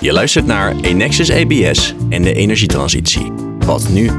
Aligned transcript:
Je 0.00 0.12
luistert 0.12 0.46
naar 0.46 0.76
Enexis 0.80 1.30
ABS 1.30 1.94
en 2.08 2.22
de 2.22 2.34
energietransitie. 2.34 3.32
Wat 3.58 3.88
nu? 3.88 4.10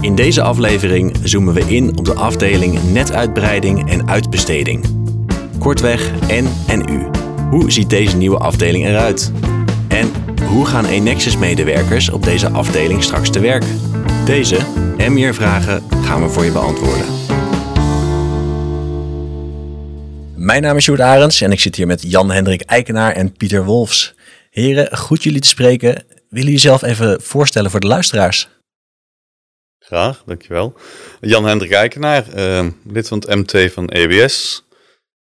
In 0.00 0.14
deze 0.14 0.42
aflevering 0.42 1.16
zoomen 1.22 1.54
we 1.54 1.60
in 1.60 1.98
op 1.98 2.04
de 2.04 2.14
afdeling 2.14 2.92
netuitbreiding 2.92 3.90
en 3.90 4.08
uitbesteding. 4.08 4.84
Kortweg 5.58 6.10
N 6.28 6.48
en 6.66 6.88
U. 6.90 7.06
Hoe 7.50 7.70
ziet 7.70 7.90
deze 7.90 8.16
nieuwe 8.16 8.38
afdeling 8.38 8.86
eruit? 8.86 9.32
En 9.88 10.12
hoe 10.48 10.66
gaan 10.66 10.86
Enexis-medewerkers 10.86 12.10
op 12.10 12.22
deze 12.22 12.50
afdeling 12.50 13.02
straks 13.02 13.30
te 13.30 13.40
werk? 13.40 13.64
Deze 14.24 14.56
en 14.96 15.12
meer 15.12 15.34
vragen 15.34 15.82
gaan 16.04 16.22
we 16.22 16.28
voor 16.28 16.44
je 16.44 16.52
beantwoorden. 16.52 17.06
Mijn 20.34 20.62
naam 20.62 20.76
is 20.76 20.84
Sjoerd 20.84 21.00
Arends 21.00 21.40
en 21.40 21.52
ik 21.52 21.60
zit 21.60 21.76
hier 21.76 21.86
met 21.86 22.02
Jan-Hendrik 22.10 22.62
Eikenaar 22.62 23.12
en 23.12 23.32
Pieter 23.32 23.64
Wolfs. 23.64 24.14
Heren, 24.52 24.96
goed 24.96 25.22
jullie 25.22 25.40
te 25.40 25.48
spreken. 25.48 25.92
Willen 25.94 26.26
jullie 26.28 26.50
jezelf 26.50 26.82
even 26.82 27.22
voorstellen 27.22 27.70
voor 27.70 27.80
de 27.80 27.86
luisteraars? 27.86 28.48
Graag, 29.78 30.22
dankjewel. 30.26 30.74
Jan-Hendrik 31.20 31.70
Eikenaar, 31.70 32.26
uh, 32.36 32.68
lid 32.84 33.08
van 33.08 33.18
het 33.18 33.28
MT 33.28 33.72
van 33.72 33.88
EBS, 33.88 34.64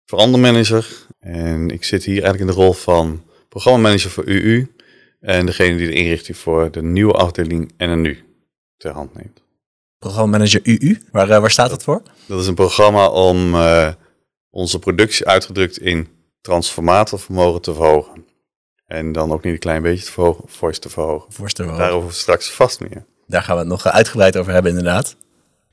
verandermanager. 0.05 0.87
En 1.19 1.69
ik 1.69 1.83
zit 1.83 2.03
hier 2.03 2.23
eigenlijk 2.23 2.49
in 2.49 2.55
de 2.55 2.63
rol 2.63 2.73
van 2.73 3.23
programmamanager 3.49 4.09
voor 4.09 4.25
UU 4.25 4.75
en 5.19 5.45
degene 5.45 5.77
die 5.77 5.87
de 5.87 5.93
inrichting 5.93 6.37
voor 6.37 6.71
de 6.71 6.81
nieuwe 6.83 7.13
afdeling 7.13 7.73
NNU 7.77 8.23
ter 8.77 8.91
hand 8.91 9.13
neemt. 9.13 9.41
Programmamanager 9.97 10.61
UU, 10.63 11.01
waar, 11.11 11.29
uh, 11.29 11.39
waar 11.39 11.51
staat 11.51 11.69
dat 11.69 11.83
voor? 11.83 12.01
Dat 12.25 12.41
is 12.41 12.47
een 12.47 12.55
programma 12.55 13.09
om 13.09 13.53
uh, 13.53 13.93
onze 14.49 14.79
productie 14.79 15.25
uitgedrukt 15.25 15.79
in 15.79 16.07
transformatorvermogen 16.41 17.61
te 17.61 17.73
verhogen. 17.73 18.25
En 18.87 19.11
dan 19.11 19.31
ook 19.31 19.43
niet 19.43 19.53
een 19.53 19.59
klein 19.59 19.81
beetje 19.81 20.05
te 20.05 20.11
verhogen, 20.11 20.43
force 20.47 20.79
te 20.79 20.89
verhogen. 20.89 21.31
Force 21.31 21.53
te 21.53 21.61
verhogen. 21.61 21.85
Daarover 21.85 22.13
straks 22.13 22.51
vast 22.51 22.79
meer. 22.79 23.05
Daar 23.27 23.43
gaan 23.43 23.55
we 23.55 23.61
het 23.61 23.69
nog 23.69 23.87
uitgebreid 23.87 24.37
over 24.37 24.53
hebben 24.53 24.71
inderdaad. 24.71 25.15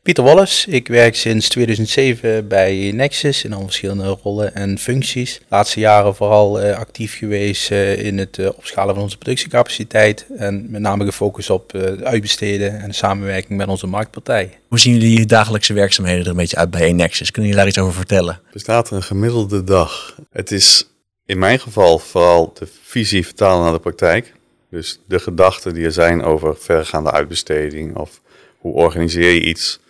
Pieter 0.04 0.24
Wallace, 0.24 0.70
ik 0.70 0.88
werk 0.88 1.14
sinds 1.14 1.48
2007 1.48 2.48
bij 2.48 2.92
Nexus 2.94 3.44
in 3.44 3.52
al 3.52 3.62
verschillende 3.62 4.16
rollen 4.22 4.54
en 4.54 4.78
functies. 4.78 5.38
De 5.38 5.44
laatste 5.48 5.80
jaren 5.80 6.14
vooral 6.14 6.62
uh, 6.62 6.76
actief 6.76 7.16
geweest 7.18 7.70
uh, 7.70 8.04
in 8.04 8.18
het 8.18 8.38
uh, 8.38 8.46
opschalen 8.46 8.94
van 8.94 9.02
onze 9.02 9.18
productiecapaciteit 9.18 10.26
en 10.36 10.66
met 10.70 10.80
name 10.80 11.04
gefocust 11.04 11.50
op 11.50 11.72
het 11.72 12.02
uitbesteden 12.02 12.80
en 12.80 12.88
de 12.88 12.94
samenwerking 12.94 13.58
met 13.58 13.68
onze 13.68 13.86
marktpartij. 13.86 14.58
Hoe 14.68 14.78
zien 14.78 14.92
jullie 14.92 15.18
je 15.18 15.26
dagelijkse 15.26 15.72
werkzaamheden 15.72 16.24
er 16.24 16.30
een 16.30 16.36
beetje 16.36 16.56
uit 16.56 16.70
bij 16.70 16.92
Nexus? 16.92 17.30
Kunnen 17.30 17.50
jullie 17.50 17.64
daar 17.64 17.74
iets 17.74 17.82
over 17.82 17.94
vertellen? 17.94 18.40
Bestaat 18.52 18.90
er 18.90 18.96
een 18.96 19.02
gemiddelde 19.02 19.64
dag? 19.64 20.18
Het 20.32 20.50
is 20.50 20.93
in 21.26 21.38
mijn 21.38 21.60
geval 21.60 21.98
vooral 21.98 22.52
de 22.54 22.66
visie 22.82 23.24
vertalen 23.24 23.64
naar 23.64 23.72
de 23.72 23.78
praktijk. 23.78 24.32
Dus 24.70 25.00
de 25.06 25.18
gedachten 25.18 25.74
die 25.74 25.84
er 25.84 25.92
zijn 25.92 26.22
over 26.22 26.56
vergaande 26.56 27.10
uitbesteding 27.10 27.96
of 27.96 28.20
hoe 28.58 28.72
organiseer 28.72 29.32
je 29.32 29.42
iets 29.42 29.80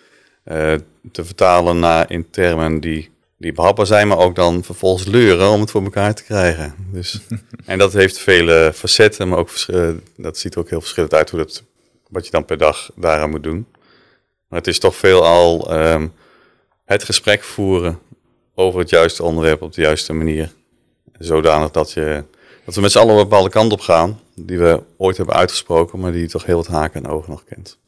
uh, 0.45 0.75
te 1.13 1.25
vertalen 1.25 1.79
naar 1.79 2.11
in 2.11 2.31
termen 2.31 2.81
die, 2.81 3.11
die 3.37 3.53
behapbaar 3.53 3.87
zijn, 3.87 4.09
maar 4.09 4.19
ook 4.19 4.35
dan 4.35 4.65
vervolgens 4.65 5.07
leuren 5.07 5.49
om 5.49 5.61
het 5.61 5.71
voor 5.71 5.83
elkaar 5.83 6.15
te 6.15 6.25
krijgen. 6.25 6.75
Dus, 6.93 7.21
en 7.65 7.79
dat 7.79 7.93
heeft 7.93 8.19
vele 8.19 8.73
facetten, 8.75 9.29
maar 9.29 9.39
ook 9.39 9.51
dat 10.17 10.39
ziet 10.39 10.55
er 10.55 10.61
ook 10.61 10.71
heel 10.71 10.81
verschillend 10.81 11.15
uit 11.15 11.31
hoe 11.31 11.39
dat, 11.39 11.63
wat 12.09 12.25
je 12.25 12.31
dan 12.31 12.45
per 12.45 12.59
dag 12.59 12.91
daaraan 12.97 13.31
moet 13.31 13.43
doen. 13.43 13.67
Maar 14.49 14.59
het 14.59 14.69
is 14.69 14.79
toch 14.79 14.97
veelal 14.97 15.75
um, 15.79 16.13
het 16.85 17.05
gesprek 17.05 17.43
voeren 17.43 17.99
over 18.55 18.81
het 18.81 18.91
juiste 18.91 19.23
onderwerp 19.23 19.63
op 19.63 19.73
de 19.73 19.81
juiste 19.81 20.13
manier. 20.13 20.53
Zodanig 21.19 21.71
dat, 21.71 21.93
je, 21.93 22.25
dat 22.65 22.75
we 22.75 22.81
met 22.81 22.93
z'n 22.93 22.99
allen 22.99 23.15
een 23.15 23.23
bepaalde 23.23 23.51
kant 23.51 23.73
op 23.73 23.81
gaan, 23.81 24.21
die 24.35 24.59
we 24.59 24.83
ooit 24.97 25.17
hebben 25.17 25.35
uitgesproken, 25.35 26.01
maar 26.01 26.13
die 26.13 26.29
toch 26.29 26.45
heel 26.45 26.57
wat 26.57 26.67
haken 26.67 27.05
en 27.05 27.11
ogen 27.11 27.31
nog 27.31 27.45
kent. 27.45 27.79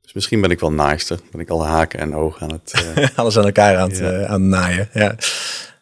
Dus 0.00 0.12
misschien 0.12 0.40
ben 0.40 0.50
ik 0.50 0.60
wel 0.60 0.72
naaister, 0.72 1.18
ben 1.30 1.40
ik 1.40 1.48
alle 1.48 1.64
haken 1.64 1.98
en 2.00 2.14
ogen 2.14 2.42
aan 2.42 2.52
het... 2.52 2.94
Uh... 2.96 3.08
Alles 3.18 3.38
aan 3.38 3.44
elkaar 3.44 3.76
aan 3.76 3.88
het, 3.88 3.98
ja. 3.98 4.12
uh, 4.12 4.24
aan 4.24 4.40
het 4.40 4.50
naaien, 4.50 4.88
ja. 4.92 5.14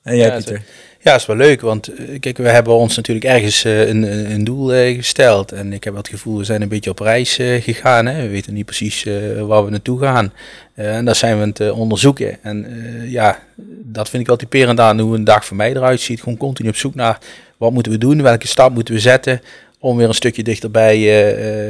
En 0.02 0.16
jij, 0.16 0.26
ja, 0.26 0.36
Pieter? 0.36 0.64
Ja, 1.00 1.14
is 1.14 1.26
wel 1.26 1.36
leuk, 1.36 1.60
want 1.60 1.90
kijk, 2.20 2.36
we 2.36 2.48
hebben 2.48 2.72
ons 2.72 2.96
natuurlijk 2.96 3.26
ergens 3.26 3.64
uh, 3.64 3.88
een, 3.88 4.30
een, 4.32 4.44
doel 4.44 4.68
gesteld. 4.94 5.52
En 5.52 5.72
ik 5.72 5.84
heb 5.84 5.96
het 5.96 6.08
gevoel, 6.08 6.38
we 6.38 6.44
zijn 6.44 6.62
een 6.62 6.68
beetje 6.68 6.90
op 6.90 6.98
reis 6.98 7.34
gegaan. 7.60 8.06
Hè? 8.06 8.22
We 8.22 8.28
weten 8.28 8.54
niet 8.54 8.66
precies 8.66 9.06
waar 9.46 9.64
we 9.64 9.70
naartoe 9.70 10.00
gaan. 10.00 10.32
en 10.74 11.04
daar 11.04 11.16
zijn 11.16 11.36
we 11.36 11.42
aan 11.42 11.48
het 11.48 11.70
onderzoeken. 11.70 12.42
En 12.42 12.66
ja, 13.06 13.42
dat 13.82 14.08
vind 14.08 14.22
ik 14.22 14.28
wel 14.28 14.36
typerend 14.36 14.80
aan 14.80 14.98
hoe 14.98 15.14
een 15.14 15.24
dag 15.24 15.44
voor 15.44 15.56
mij 15.56 15.70
eruit 15.70 16.00
ziet. 16.00 16.22
Gewoon 16.22 16.38
continu 16.38 16.68
op 16.68 16.76
zoek 16.76 16.94
naar 16.94 17.18
wat 17.56 17.72
moeten 17.72 17.92
we 17.92 17.98
doen, 17.98 18.22
welke 18.22 18.46
stap 18.46 18.74
moeten 18.74 18.94
we 18.94 19.00
zetten 19.00 19.40
om 19.78 19.96
weer 19.96 20.08
een 20.08 20.14
stukje 20.14 20.42
dichterbij 20.42 20.96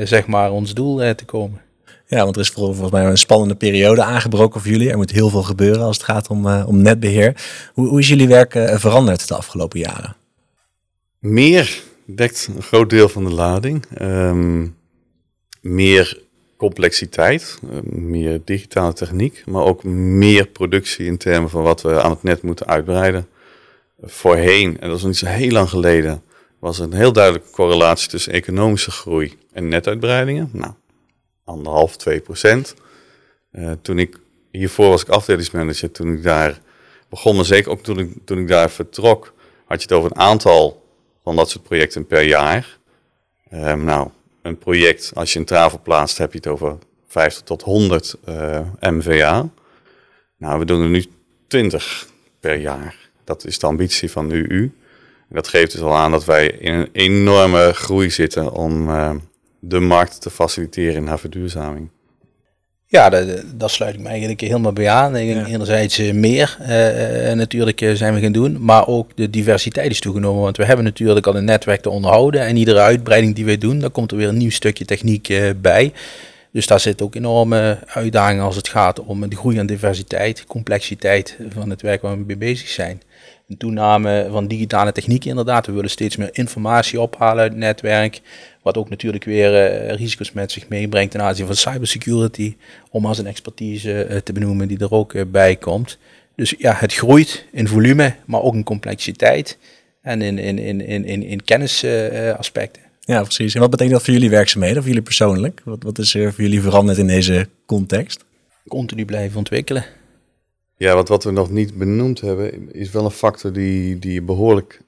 zeg 0.07 0.27
maar 0.27 0.51
ons 0.51 0.75
doel 0.75 1.15
te 1.15 1.25
komen. 1.25 1.61
Ja, 2.11 2.25
want 2.25 2.37
er 2.37 2.43
is 2.43 2.49
volgens 2.49 2.91
mij 2.91 3.05
een 3.05 3.19
spannende 3.19 3.55
periode 3.55 4.03
aangebroken 4.03 4.61
voor 4.61 4.71
jullie. 4.71 4.91
Er 4.91 4.97
moet 4.97 5.11
heel 5.11 5.29
veel 5.29 5.43
gebeuren 5.43 5.83
als 5.83 5.97
het 5.97 6.07
gaat 6.07 6.29
om, 6.29 6.47
uh, 6.47 6.65
om 6.67 6.83
netbeheer. 6.83 7.45
Hoe, 7.75 7.89
hoe 7.89 7.99
is 7.99 8.09
jullie 8.09 8.29
werk 8.29 8.55
uh, 8.55 8.77
veranderd 8.77 9.29
de 9.29 9.35
afgelopen 9.35 9.79
jaren? 9.79 10.17
Meer 11.19 11.83
dekt 12.07 12.49
een 12.57 12.63
groot 12.63 12.91
deel 12.91 13.09
van 13.09 13.25
de 13.25 13.31
lading. 13.31 13.85
Um, 14.01 14.77
meer 15.61 16.23
complexiteit, 16.57 17.59
uh, 17.71 17.79
meer 17.93 18.41
digitale 18.45 18.93
techniek, 18.93 19.43
maar 19.47 19.63
ook 19.63 19.85
meer 19.85 20.47
productie 20.47 21.07
in 21.07 21.19
termen 21.19 21.51
van 21.51 21.63
wat 21.63 21.83
we 21.83 22.03
aan 22.03 22.11
het 22.11 22.23
net 22.23 22.43
moeten 22.43 22.67
uitbreiden. 22.67 23.29
Voorheen, 24.03 24.81
en 24.81 24.89
dat 24.89 24.97
is 24.97 25.03
nog 25.03 25.11
niet 25.11 25.21
zo 25.21 25.27
heel 25.27 25.51
lang 25.51 25.69
geleden, 25.69 26.23
was 26.59 26.79
er 26.79 26.85
een 26.85 26.93
heel 26.93 27.13
duidelijke 27.13 27.51
correlatie 27.51 28.09
tussen 28.09 28.33
economische 28.33 28.91
groei 28.91 29.37
en 29.53 29.69
netuitbreidingen. 29.69 30.51
Nou, 30.53 30.73
anderhalf, 31.49 31.97
twee 31.97 32.21
procent. 32.21 32.75
Uh, 33.53 33.73
toen 33.83 33.99
ik, 33.99 34.17
hiervoor 34.51 34.89
was 34.89 35.03
ik 35.03 35.09
afdelingsmanager, 35.09 35.91
toen 35.91 36.13
ik 36.13 36.23
daar 36.23 36.61
begon, 37.09 37.37
maar 37.37 37.45
zeker 37.45 37.71
ook 37.71 37.83
toen 37.83 37.99
ik, 37.99 38.13
toen 38.25 38.39
ik 38.39 38.49
daar 38.49 38.71
vertrok, 38.71 39.33
had 39.65 39.83
je 39.83 39.89
het 39.89 39.97
over 39.97 40.11
een 40.11 40.19
aantal 40.19 40.87
van 41.23 41.37
dat 41.37 41.51
soort 41.51 41.65
projecten 41.65 42.07
per 42.07 42.23
jaar. 42.23 42.79
Um, 43.53 43.85
nou, 43.85 44.11
een 44.43 44.59
project, 44.59 45.11
als 45.15 45.33
je 45.33 45.39
een 45.39 45.45
travel 45.45 45.81
plaatst, 45.83 46.19
heb 46.19 46.33
je 46.33 46.39
het 46.39 46.47
over 46.47 46.79
50 47.07 47.43
tot 47.43 47.63
100 47.63 48.17
uh, 48.29 48.61
MVA. 48.81 49.49
Nou, 50.37 50.59
we 50.59 50.65
doen 50.65 50.83
er 50.83 50.89
nu 50.89 51.05
20 51.47 52.09
per 52.41 52.57
jaar. 52.57 53.11
Dat 53.25 53.45
is 53.45 53.59
de 53.59 53.67
ambitie 53.67 54.11
van 54.11 54.29
de. 54.29 54.71
En 55.29 55.35
dat 55.35 55.49
geeft 55.49 55.73
dus 55.73 55.81
al 55.81 55.97
aan 55.97 56.11
dat 56.11 56.25
wij 56.25 56.47
in 56.47 56.75
een 56.75 56.89
enorme 56.93 57.73
groei 57.75 58.11
zitten 58.11 58.53
om, 58.53 58.89
uh, 58.89 59.15
de 59.61 59.81
markt 59.81 60.21
te 60.21 60.31
faciliteren 60.31 60.95
in 60.95 61.07
haar 61.07 61.19
verduurzaming. 61.19 61.89
Ja, 62.91 63.11
daar 63.55 63.71
sluit 63.71 63.95
ik 63.95 64.01
me 64.01 64.09
eigenlijk 64.09 64.41
helemaal 64.41 64.73
bij 64.73 64.89
aan. 64.89 65.25
Ja. 65.25 65.47
Enerzijds 65.47 65.99
uh, 65.99 66.13
meer 66.13 66.59
uh, 66.61 66.69
natuurlijk 67.33 67.81
uh, 67.81 67.95
zijn 67.95 68.15
we 68.15 68.21
gaan 68.21 68.33
doen, 68.33 68.65
maar 68.65 68.87
ook 68.87 69.11
de 69.15 69.31
diversiteit 69.31 69.91
is 69.91 70.01
toegenomen. 70.01 70.43
Want 70.43 70.57
we 70.57 70.65
hebben 70.65 70.85
natuurlijk 70.85 71.27
al 71.27 71.37
een 71.37 71.45
netwerk 71.45 71.81
te 71.81 71.91
onderhouden 71.91 72.41
en 72.41 72.57
iedere 72.57 72.81
uitbreiding 72.81 73.35
die 73.35 73.45
wij 73.45 73.59
doen, 73.59 73.79
daar 73.79 73.91
komt 73.91 74.11
er 74.11 74.17
weer 74.17 74.29
een 74.29 74.37
nieuw 74.37 74.51
stukje 74.51 74.85
techniek 74.85 75.33
bij. 75.61 75.93
Dus 76.53 76.67
daar 76.67 76.81
zit 76.81 77.03
ook 77.03 77.15
enorme 77.15 77.79
uitdagingen 77.87 78.45
als 78.45 78.57
het 78.57 78.69
gaat 78.69 79.01
om 79.01 79.29
de 79.29 79.37
groei 79.37 79.59
aan 79.59 79.67
diversiteit, 79.67 80.45
complexiteit 80.45 81.37
van 81.49 81.71
het 81.71 81.83
werk 81.83 82.03
waar 82.03 82.19
we 82.19 82.25
mee 82.27 82.37
bezig 82.37 82.69
zijn. 82.69 83.03
Een 83.49 83.57
toename 83.57 84.29
van 84.31 84.47
digitale 84.47 84.93
techniek 84.93 85.25
inderdaad. 85.25 85.67
We 85.67 85.73
willen 85.73 85.91
steeds 85.91 86.17
meer 86.17 86.29
informatie 86.33 87.01
ophalen 87.01 87.43
uit 87.43 87.51
het 87.51 87.61
netwerk. 87.61 88.21
Wat 88.69 88.77
ook 88.77 88.89
natuurlijk 88.89 89.25
weer 89.25 89.53
uh, 89.53 89.95
risico's 89.95 90.33
met 90.33 90.53
zich 90.53 90.69
meebrengt 90.69 91.11
ten 91.11 91.23
aanzien 91.23 91.47
van 91.47 91.57
cybersecurity. 91.57 92.57
Om 92.91 93.07
als 93.07 93.19
een 93.19 93.27
expertise 93.27 94.07
uh, 94.11 94.17
te 94.17 94.33
benoemen 94.33 94.69
die 94.69 94.79
er 94.79 94.93
ook 94.93 95.13
uh, 95.13 95.23
bij 95.27 95.57
komt. 95.57 95.99
Dus 96.37 96.55
ja, 96.59 96.75
het 96.77 96.95
groeit 96.95 97.45
in 97.53 97.69
volume, 97.69 98.15
maar 98.27 98.43
ook 98.43 98.55
in 98.55 98.65
complexiteit. 98.65 99.59
En 100.03 100.23
in, 100.23 100.39
in, 100.39 100.59
in, 100.59 100.81
in, 100.81 101.05
in, 101.05 101.23
in 101.23 101.45
kennisaspecten. 101.45 102.83
ja, 103.01 103.23
precies. 103.23 103.55
En 103.55 103.61
wat 103.61 103.71
betekent 103.71 103.95
dat 103.95 104.05
voor 104.05 104.15
jullie 104.15 104.31
werkzaamheden, 104.31 104.77
voor 104.77 104.87
jullie 104.87 105.03
persoonlijk? 105.03 105.61
Wat, 105.65 105.83
wat 105.83 105.99
is 105.99 106.15
er 106.15 106.33
voor 106.33 106.45
jullie 106.45 106.63
veranderd 106.63 106.99
in 106.99 107.07
deze 107.07 107.49
context? 107.67 108.25
Continu 108.67 109.05
blijven 109.05 109.39
ontwikkelen. 109.39 109.85
Ja, 110.77 110.95
wat, 110.95 111.09
wat 111.09 111.25
we 111.25 111.31
nog 111.31 111.51
niet 111.51 111.75
benoemd 111.79 112.21
hebben, 112.21 112.73
is 112.75 112.91
wel 112.91 113.05
een 113.05 113.11
factor 113.11 113.53
die, 113.53 113.99
die 113.99 114.23
behoorlijk 114.23 114.81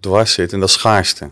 dwars 0.00 0.32
zit. 0.32 0.52
En 0.52 0.60
dat 0.60 0.68
is 0.68 0.74
schaarste. 0.74 1.30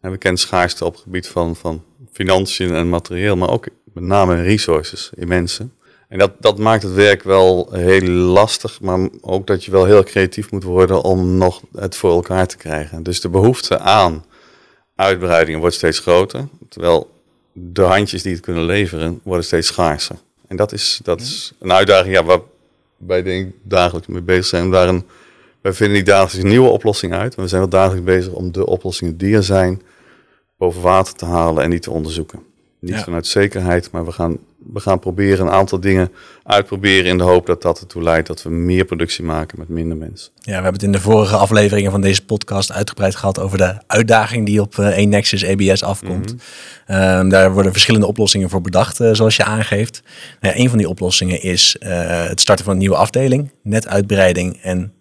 En 0.00 0.10
we 0.10 0.18
kennen 0.18 0.40
schaarste 0.40 0.84
op 0.84 0.92
het 0.92 1.02
gebied 1.02 1.28
van, 1.28 1.56
van 1.56 1.84
financiën 2.12 2.74
en 2.74 2.88
materieel, 2.88 3.36
maar 3.36 3.50
ook 3.50 3.66
met 3.92 4.04
name 4.04 4.42
resources 4.42 5.10
in 5.14 5.28
mensen. 5.28 5.72
En 6.08 6.18
dat, 6.18 6.32
dat 6.40 6.58
maakt 6.58 6.82
het 6.82 6.92
werk 6.92 7.22
wel 7.22 7.68
heel 7.72 8.08
lastig, 8.10 8.80
maar 8.80 9.08
ook 9.20 9.46
dat 9.46 9.64
je 9.64 9.70
wel 9.70 9.84
heel 9.84 10.02
creatief 10.02 10.50
moet 10.50 10.62
worden 10.62 11.02
om 11.02 11.36
nog 11.36 11.62
het 11.76 11.96
voor 11.96 12.12
elkaar 12.12 12.46
te 12.46 12.56
krijgen. 12.56 13.02
Dus 13.02 13.20
de 13.20 13.28
behoefte 13.28 13.78
aan 13.78 14.24
uitbreidingen 14.94 15.60
wordt 15.60 15.74
steeds 15.74 15.98
groter, 15.98 16.48
terwijl 16.68 17.10
de 17.52 17.82
handjes 17.82 18.22
die 18.22 18.32
het 18.32 18.42
kunnen 18.42 18.64
leveren 18.64 19.20
worden 19.22 19.44
steeds 19.44 19.66
schaarser. 19.66 20.16
En 20.46 20.56
dat 20.56 20.72
is, 20.72 21.00
dat 21.02 21.20
is 21.20 21.52
een 21.58 21.72
uitdaging 21.72 22.14
ja, 22.14 22.24
waar 22.24 22.40
wij 22.96 23.22
denk 23.22 23.52
dagelijks 23.62 24.08
mee 24.08 24.22
bezig 24.22 24.46
zijn. 24.46 24.64
Om 24.64 24.70
daar 24.70 24.88
een, 24.88 25.06
wij 25.68 25.76
vinden 25.76 25.96
niet 25.96 26.06
dagelijks 26.06 26.36
een 26.36 26.48
nieuwe 26.48 26.68
oplossing 26.68 27.12
uit, 27.12 27.34
we 27.34 27.48
zijn 27.48 27.60
wel 27.60 27.70
dagelijks 27.70 28.04
bezig 28.04 28.32
om 28.32 28.52
de 28.52 28.66
oplossingen 28.66 29.16
die 29.16 29.34
er 29.36 29.42
zijn 29.42 29.82
boven 30.56 30.82
water 30.82 31.14
te 31.14 31.24
halen 31.24 31.62
en 31.62 31.70
die 31.70 31.78
te 31.78 31.90
onderzoeken. 31.90 32.40
Niet 32.80 32.94
Ja. 32.94 33.02
vanuit 33.02 33.26
zekerheid, 33.26 33.90
maar 33.90 34.04
we 34.04 34.12
gaan, 34.12 34.36
we 34.72 34.80
gaan 34.80 34.98
proberen 34.98 35.46
een 35.46 35.52
aantal 35.52 35.80
dingen 35.80 36.12
uitproberen 36.42 37.04
in 37.04 37.18
de 37.18 37.24
hoop 37.24 37.46
dat 37.46 37.62
dat 37.62 37.80
ertoe 37.80 38.02
leidt 38.02 38.26
dat 38.26 38.42
we 38.42 38.50
meer 38.50 38.84
productie 38.84 39.24
maken 39.24 39.58
met 39.58 39.68
minder 39.68 39.96
mensen. 39.96 40.30
Ja, 40.34 40.44
we 40.44 40.52
hebben 40.52 40.72
het 40.72 40.82
in 40.82 40.92
de 40.92 41.00
vorige 41.00 41.36
afleveringen 41.36 41.90
van 41.90 42.00
deze 42.00 42.24
podcast 42.24 42.72
uitgebreid 42.72 43.16
gehad 43.16 43.38
over 43.40 43.58
de 43.58 43.74
uitdaging 43.86 44.46
die 44.46 44.60
op 44.60 44.78
eh, 44.78 44.86
1 44.86 45.08
Nexus 45.08 45.46
ABS 45.46 45.82
afkomt. 45.82 46.34
Ehm, 46.86 47.28
daar 47.28 47.52
worden 47.52 47.72
verschillende 47.72 48.06
oplossingen 48.06 48.50
voor 48.50 48.60
bedacht, 48.60 49.00
eh, 49.00 49.10
zoals 49.12 49.36
je 49.36 49.44
aangeeft. 49.44 50.02
Nou 50.40 50.54
ja, 50.54 50.60
een 50.62 50.68
van 50.68 50.78
die 50.78 50.88
oplossingen 50.88 51.42
is 51.42 51.76
eh, 51.78 52.26
het 52.26 52.40
starten 52.40 52.64
van 52.64 52.74
een 52.74 52.80
nieuwe 52.80 52.96
afdeling, 52.96 53.50
netuitbreiding 53.62 54.58
en 54.62 54.92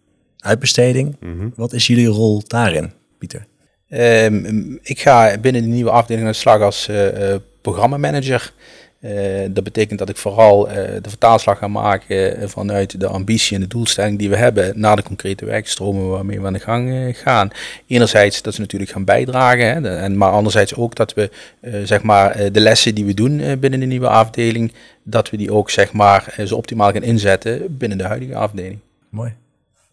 uitbesteding. 0.48 1.16
Wat 1.56 1.74
is 1.74 1.88
jullie 1.88 2.08
rol 2.08 2.42
daarin, 2.48 2.92
Pieter? 3.18 3.46
Ehm, 3.90 4.74
ik 4.82 5.00
ga 5.00 5.38
binnen 5.38 5.62
de 5.62 5.68
nieuwe 5.68 5.90
afdeling 5.92 6.26
aan 6.26 6.32
de 6.32 6.38
slag 6.38 6.62
als 6.62 6.88
eh, 6.88 7.34
eh, 7.34 7.40
programmamanager. 7.62 8.54
Eh, 9.00 9.12
dat 9.50 9.64
betekent 9.64 10.00
dat 10.00 10.10
ik 10.10 10.18
vooral 10.18 10.70
eh, 10.70 10.76
de 11.02 11.10
vertaalslag 11.10 11.58
ga 11.58 11.68
maken 11.68 12.50
vanuit 12.50 13.00
de 13.00 13.08
ambitie 13.08 13.56
en 13.56 13.62
de 13.62 13.68
doelstelling 13.68 14.20
die 14.20 14.30
we 14.30 14.36
hebben 14.36 14.80
naar 14.80 14.96
de 14.96 15.04
concrete 15.04 15.46
werkstromen 15.46 16.10
waarmee 16.10 16.40
we 16.42 16.48
aan 16.48 16.54
de 16.54 16.60
gang 16.60 17.18
gaan. 17.18 17.50
Enerzijds 17.88 18.42
dat 18.42 18.54
ze 18.54 18.62
natuurlijk 18.62 18.92
gaan 18.92 19.04
bijdragen, 19.06 19.74
hè, 19.74 19.82
de- 19.82 19.90
en, 19.90 20.18
maar 20.18 20.32
anderzijds 20.32 20.76
ook 20.76 20.96
dat 20.96 21.14
we 21.14 21.30
eh, 21.62 21.74
zeg 21.84 22.02
maar, 22.04 22.52
de 22.52 22.60
lessen 22.62 22.96
die 22.96 23.06
we 23.06 23.14
doen 23.14 23.40
eh, 23.40 23.58
binnen 23.58 23.80
de 23.80 23.86
nieuwe 23.86 24.08
afdeling, 24.10 24.74
dat 25.04 25.30
we 25.30 25.38
die 25.38 25.52
ook 25.54 25.70
zeg 25.70 25.94
maar, 25.94 26.36
zo 26.46 26.56
optimaal 26.56 26.92
gaan 26.92 27.04
inzetten 27.04 27.78
binnen 27.78 27.98
de 27.98 28.04
huidige 28.04 28.36
afdeling. 28.36 28.80
Mooi. 29.10 29.34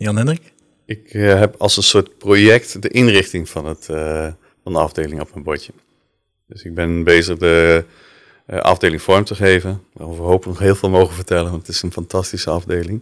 Jan 0.05 0.17
Hendrik? 0.17 0.53
Ik 0.87 1.09
eh, 1.11 1.39
heb 1.39 1.55
als 1.59 1.77
een 1.77 1.83
soort 1.83 2.19
project 2.19 2.83
de 2.83 2.89
inrichting 2.89 3.49
van, 3.49 3.67
het, 3.67 3.89
eh, 3.89 4.29
van 4.63 4.73
de 4.73 4.79
afdeling 4.79 5.21
op 5.21 5.31
mijn 5.33 5.45
bordje. 5.45 5.73
Dus 6.47 6.63
ik 6.63 6.75
ben 6.75 7.05
bezig 7.05 7.39
de 7.39 7.85
eh, 8.47 8.59
afdeling 8.59 9.03
vorm 9.03 9.25
te 9.25 9.35
geven. 9.35 9.83
Waarover 9.93 10.23
we 10.23 10.29
hopen 10.29 10.49
nog 10.49 10.59
heel 10.59 10.75
veel 10.75 10.91
mogen 10.91 11.15
vertellen, 11.15 11.51
want 11.51 11.67
het 11.67 11.75
is 11.75 11.83
een 11.83 11.93
fantastische 11.93 12.51
afdeling. 12.51 13.01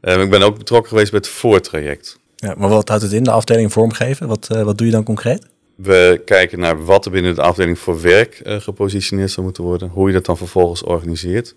Eh, 0.00 0.22
ik 0.22 0.30
ben 0.30 0.42
ook 0.42 0.58
betrokken 0.58 0.88
geweest 0.88 1.10
bij 1.10 1.20
het 1.20 1.28
voortraject. 1.28 2.18
Ja, 2.36 2.54
maar 2.58 2.68
wat 2.68 2.88
houdt 2.88 3.02
het 3.02 3.12
in, 3.12 3.24
de 3.24 3.30
afdeling 3.30 3.72
vormgeven? 3.72 4.28
Wat, 4.28 4.46
wat 4.46 4.78
doe 4.78 4.86
je 4.86 4.92
dan 4.92 5.04
concreet? 5.04 5.46
We 5.74 6.22
kijken 6.24 6.58
naar 6.58 6.84
wat 6.84 7.04
er 7.04 7.10
binnen 7.10 7.34
de 7.34 7.42
afdeling 7.42 7.78
voor 7.78 8.00
werk 8.00 8.40
gepositioneerd 8.44 9.30
zou 9.30 9.46
moeten 9.46 9.64
worden. 9.64 9.88
Hoe 9.88 10.06
je 10.06 10.12
dat 10.12 10.24
dan 10.26 10.36
vervolgens 10.36 10.82
organiseert. 10.82 11.54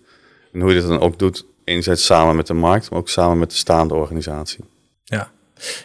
En 0.53 0.61
hoe 0.61 0.73
je 0.73 0.79
dat 0.79 0.89
dan 0.89 0.99
ook 0.99 1.19
doet, 1.19 1.45
enerzijds 1.63 2.05
samen 2.05 2.35
met 2.35 2.47
de 2.47 2.53
markt, 2.53 2.89
maar 2.89 2.99
ook 2.99 3.09
samen 3.09 3.37
met 3.37 3.49
de 3.49 3.55
staande 3.55 3.93
organisatie. 3.93 4.63
Ja. 5.05 5.31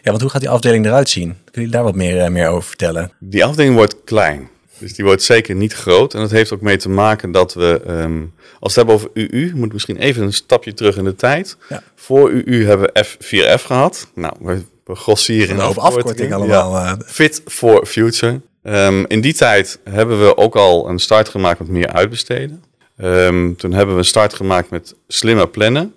ja, 0.02 0.10
want 0.10 0.20
hoe 0.20 0.30
gaat 0.30 0.40
die 0.40 0.50
afdeling 0.50 0.86
eruit 0.86 1.08
zien? 1.08 1.36
Kun 1.50 1.62
je 1.62 1.68
daar 1.68 1.82
wat 1.82 1.94
meer, 1.94 2.20
eh, 2.20 2.30
meer 2.30 2.48
over 2.48 2.68
vertellen? 2.68 3.12
Die 3.18 3.44
afdeling 3.44 3.74
wordt 3.74 3.96
klein. 4.04 4.48
Dus 4.78 4.94
die 4.94 5.04
wordt 5.04 5.22
zeker 5.22 5.54
niet 5.54 5.72
groot. 5.72 6.14
En 6.14 6.20
dat 6.20 6.30
heeft 6.30 6.52
ook 6.52 6.60
mee 6.60 6.76
te 6.76 6.88
maken 6.88 7.32
dat 7.32 7.54
we, 7.54 7.80
ehm, 7.86 8.20
als 8.60 8.74
we 8.74 8.80
het 8.80 8.88
hebben 8.88 8.94
over 8.94 9.10
UU, 9.14 9.52
moet 9.54 9.72
misschien 9.72 9.96
even 9.96 10.22
een 10.22 10.32
stapje 10.32 10.74
terug 10.74 10.96
in 10.96 11.04
de 11.04 11.14
tijd. 11.14 11.56
Ja. 11.68 11.82
Voor 11.94 12.30
UU 12.30 12.66
hebben 12.66 12.90
we 12.92 13.04
F4F 13.04 13.62
gehad. 13.64 14.08
Nou, 14.14 14.34
we, 14.40 14.62
we 14.84 14.94
grossieren 14.94 15.48
in 15.48 15.54
Een 15.60 15.66
hoop 15.66 15.78
afkorting 15.78 16.32
allemaal. 16.32 16.72
Ja. 16.72 16.96
eh. 16.96 16.98
Fit 17.06 17.42
for 17.46 17.86
Future. 17.86 18.40
Ehm, 18.62 19.04
in 19.08 19.20
die 19.20 19.34
tijd 19.34 19.78
hebben 19.84 20.20
we 20.20 20.36
ook 20.36 20.56
al 20.56 20.88
een 20.88 20.98
start 20.98 21.28
gemaakt 21.28 21.58
met 21.58 21.68
meer 21.68 21.92
uitbesteden. 21.92 22.64
Ehm, 22.96 23.54
toen 23.54 23.72
hebben 23.72 23.94
we 23.94 24.00
een 24.00 24.06
start 24.06 24.34
gemaakt 24.34 24.70
met 24.70 24.94
slimmer 25.08 25.48
plannen. 25.48 25.94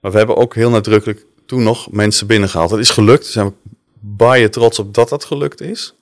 Maar 0.00 0.10
we 0.12 0.18
hebben 0.18 0.36
ook 0.36 0.54
heel 0.54 0.70
nadrukkelijk 0.70 1.24
toen 1.46 1.62
nog 1.62 1.90
mensen 1.90 2.26
binnengehaald. 2.26 2.70
Dat 2.70 2.78
is 2.78 2.90
gelukt. 2.90 3.22
Daar 3.22 3.32
zijn 3.32 3.46
we 3.46 3.52
baie 4.00 4.48
trots 4.48 4.78
op 4.78 4.94
dat 4.94 5.08
dat 5.08 5.24
gelukt 5.24 5.60
is. 5.60 5.94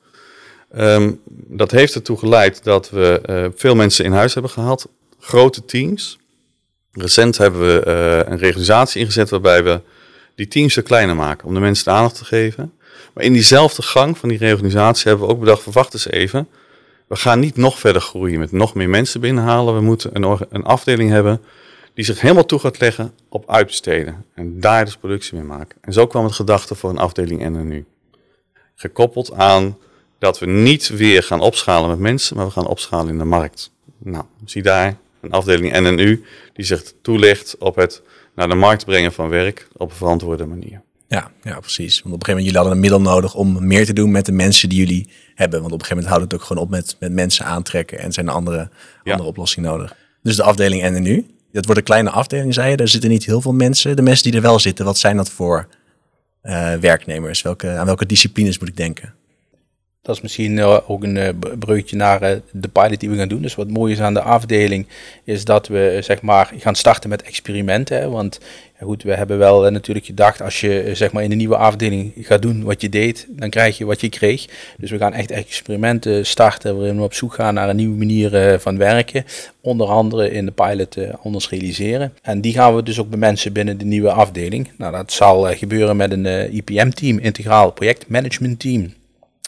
Ehm, 0.73 1.13
dat 1.31 1.71
heeft 1.71 1.95
ertoe 1.95 2.19
geleid 2.19 2.65
dat 2.65 2.91
we 2.91 3.21
eh, 3.23 3.47
veel 3.55 3.75
mensen 3.75 4.05
in 4.05 4.13
huis 4.13 4.33
hebben 4.33 4.51
gehaald. 4.53 4.87
Grote 5.19 5.65
teams. 5.65 6.19
Recent 6.93 7.39
hebben 7.39 7.61
we 7.61 7.81
eh, 7.81 8.33
een 8.33 8.39
reorganisatie 8.39 9.01
ingezet 9.01 9.31
waarbij 9.31 9.65
we 9.65 9.81
die 10.35 10.49
teams 10.49 10.77
er 10.77 10.83
kleiner 10.83 11.17
maken. 11.17 11.49
Om 11.49 11.55
de 11.55 11.61
mensen 11.61 11.85
de 11.85 11.91
aandacht 11.91 12.17
te 12.17 12.25
geven. 12.25 12.73
Maar 13.13 13.25
in 13.25 13.33
diezelfde 13.33 13.83
gang 13.83 14.19
van 14.19 14.29
die 14.29 14.39
reorganisatie 14.39 15.09
hebben 15.09 15.27
we 15.27 15.33
ook 15.33 15.41
bedacht, 15.41 15.63
van, 15.63 15.73
wacht 15.73 15.95
eens 15.95 16.09
even. 16.09 16.49
We 17.07 17.17
gaan 17.17 17.41
niet 17.41 17.57
nog 17.57 17.79
verder 17.79 18.03
groeien 18.03 18.39
met 18.39 18.53
nog 18.53 18.75
meer 18.75 18.89
mensen 18.89 19.21
binnenhalen. 19.21 19.75
We 19.75 19.81
moeten 19.81 20.11
een, 20.13 20.39
een 20.51 20.65
afdeling 20.65 21.11
hebben 21.11 21.41
die 21.95 22.05
zich 22.05 22.21
helemaal 22.21 22.47
toe 22.47 22.59
gaat 22.59 22.81
leggen 22.81 23.13
op 23.29 23.51
uitbesteden. 23.51 24.25
En 24.35 24.61
daar 24.61 24.85
dus 24.85 24.97
productie 24.97 25.35
mee 25.35 25.45
maken. 25.47 25.77
En 25.81 25.93
zo 25.93 26.07
kwam 26.07 26.25
het 26.25 26.33
gedachte 26.35 26.75
voor 26.75 26.91
een 26.91 26.99
afdeling 26.99 27.49
NNU. 27.49 27.85
Gekoppeld 28.75 29.33
aan 29.33 29.79
dat 30.19 30.39
we 30.39 30.47
niet 30.47 30.89
weer 30.89 31.23
gaan 31.23 31.41
opschalen 31.41 31.89
met 31.91 31.99
mensen, 31.99 32.37
maar 32.37 32.47
we 32.47 32.53
gaan 32.53 32.67
opschalen 32.67 33.09
in 33.09 33.19
de 33.19 33.25
markt. 33.25 33.71
Nou, 33.99 34.25
zie 34.45 34.63
daar 34.63 34.97
een 35.21 35.31
afdeling 35.33 35.81
NNU 35.81 36.25
die 36.53 36.65
zich 36.65 36.93
toelegt 37.03 37.57
op 37.59 37.77
het 37.77 38.03
naar 38.35 38.49
de 38.49 38.55
markt 38.55 38.85
brengen 38.85 39.13
van 39.13 39.29
werk 39.29 39.69
op 39.77 39.91
een 39.91 39.97
verantwoorde 39.97 40.47
manier. 40.47 40.83
Ja, 41.07 41.31
ja, 41.43 41.61
precies. 41.61 42.03
Want 42.03 42.15
op 42.15 42.21
een 42.21 42.27
gegeven 42.27 42.29
moment 42.29 42.45
jullie 42.45 42.57
hadden 42.57 42.73
een 42.73 42.81
middel 42.81 43.01
nodig 43.01 43.35
om 43.35 43.67
meer 43.67 43.87
te 43.87 43.93
doen 43.93 44.11
met 44.11 44.27
de 44.27 44.33
mensen 44.33 44.69
die 44.69 44.79
jullie 44.79 45.09
hebben. 45.35 45.61
Want 45.61 45.73
op 45.73 45.81
een 45.81 45.87
gegeven 45.87 45.97
moment 45.97 46.07
houdt 46.15 46.33
het 46.33 46.41
ook 46.41 46.47
gewoon 46.47 46.63
op 46.63 46.71
met, 46.71 46.97
met 46.99 47.13
mensen 47.13 47.45
aantrekken 47.45 47.99
en 47.99 48.13
zijn 48.13 48.27
er 48.27 48.33
andere, 48.33 48.71
Ja. 49.05 49.11
andere 49.11 49.29
oplossingen 49.29 49.71
nodig. 49.71 49.97
Dus 50.23 50.37
de 50.37 50.43
afdeling 50.43 50.91
NNU. 50.91 51.27
Dat 51.53 51.65
wordt 51.65 51.81
een 51.81 51.87
kleine 51.87 52.11
afdeling, 52.11 52.55
zei 52.55 52.71
je. 52.71 52.77
Daar 52.77 52.89
zitten 52.89 53.11
niet 53.11 53.25
heel 53.25 53.41
veel 53.41 53.53
mensen. 53.53 53.97
De 53.97 54.03
mensen 54.03 54.25
die 54.25 54.35
er 54.35 54.47
wel 54.47 54.59
zitten, 54.59 54.85
wat 54.85 54.99
zijn 54.99 55.17
dat 55.17 55.31
voor 55.31 55.69
eh, 56.41 56.75
werknemers? 56.75 57.43
Welke, 57.43 57.69
aan 57.69 57.87
welke 57.87 58.07
disciplines 58.07 58.59
moet 58.59 58.69
ik 58.69 58.77
denken? 58.77 59.15
Dat 60.03 60.17
is 60.17 60.23
misschien 60.23 60.59
eh, 60.59 60.79
ook 60.87 61.03
een 61.03 61.17
eh, 61.17 61.29
breukje 61.59 61.97
naar 61.97 62.23
eh, 62.23 62.37
de 62.53 62.69
pilot 62.69 63.01
die 63.01 63.11
we 63.11 63.17
gaan 63.17 63.29
doen. 63.29 63.43
Dus 63.43 63.55
wat 63.55 63.71
mooi 63.71 63.93
is 63.93 64.01
aan 64.01 64.15
de 64.15 64.23
afdeling, 64.23 64.87
is 65.25 65.45
dat 65.45 65.69
we 65.69 65.99
zeg 66.01 66.23
maar 66.23 66.53
gaan 66.59 66.75
starten 66.75 67.11
met 67.11 67.23
experimenten. 67.23 68.11
Want 68.11 68.41
goed, 68.81 69.03
we 69.03 69.15
hebben 69.15 69.39
wel 69.39 69.71
natuurlijk 69.71 70.07
gedacht, 70.07 70.43
als 70.43 70.61
je 70.61 70.91
zeg 70.93 71.13
maar 71.13 71.23
in 71.23 71.31
een 71.31 71.37
nieuwe 71.37 71.57
afdeling 71.57 72.13
gaat 72.21 72.43
doen 72.43 72.63
wat 72.65 72.81
je 72.81 72.89
deed, 72.89 73.27
dan 73.29 73.51
krijg 73.51 73.79
je 73.79 73.85
wat 73.85 74.01
je 74.01 74.09
kreeg. 74.09 74.47
Dus 74.79 74.91
we 74.91 74.99
gaan 74.99 75.13
echt 75.13 75.31
experimenten 75.31 76.27
starten 76.27 76.77
waarin 76.77 76.97
we 76.97 77.03
op 77.03 77.15
zoek 77.15 77.35
gaan 77.35 77.55
naar 77.55 77.69
een 77.69 77.77
nieuwe 77.77 77.97
manier 77.97 78.59
van 78.61 78.79
werken. 78.79 79.25
Onder 79.61 79.87
andere 79.87 80.31
in 80.31 80.45
de 80.45 80.53
pilot 80.53 80.97
anders 81.23 81.49
realiseren. 81.49 82.15
En 82.23 82.41
die 82.41 82.53
gaan 82.53 82.77
we 82.77 82.83
dus 82.83 83.01
ook 83.01 83.11
bemensen 83.11 83.53
binnen 83.53 83.79
de 83.79 83.85
nieuwe 83.85 84.13
afdeling. 84.13 84.71
Nou, 84.79 84.93
dat 84.93 85.13
zal 85.13 85.55
gebeuren 85.55 85.97
met 85.97 86.13
een 86.13 86.55
IPM-team, 86.55 87.19
Integraal 87.19 87.73
Projectmanagement 87.73 88.59
Team. 88.59 88.93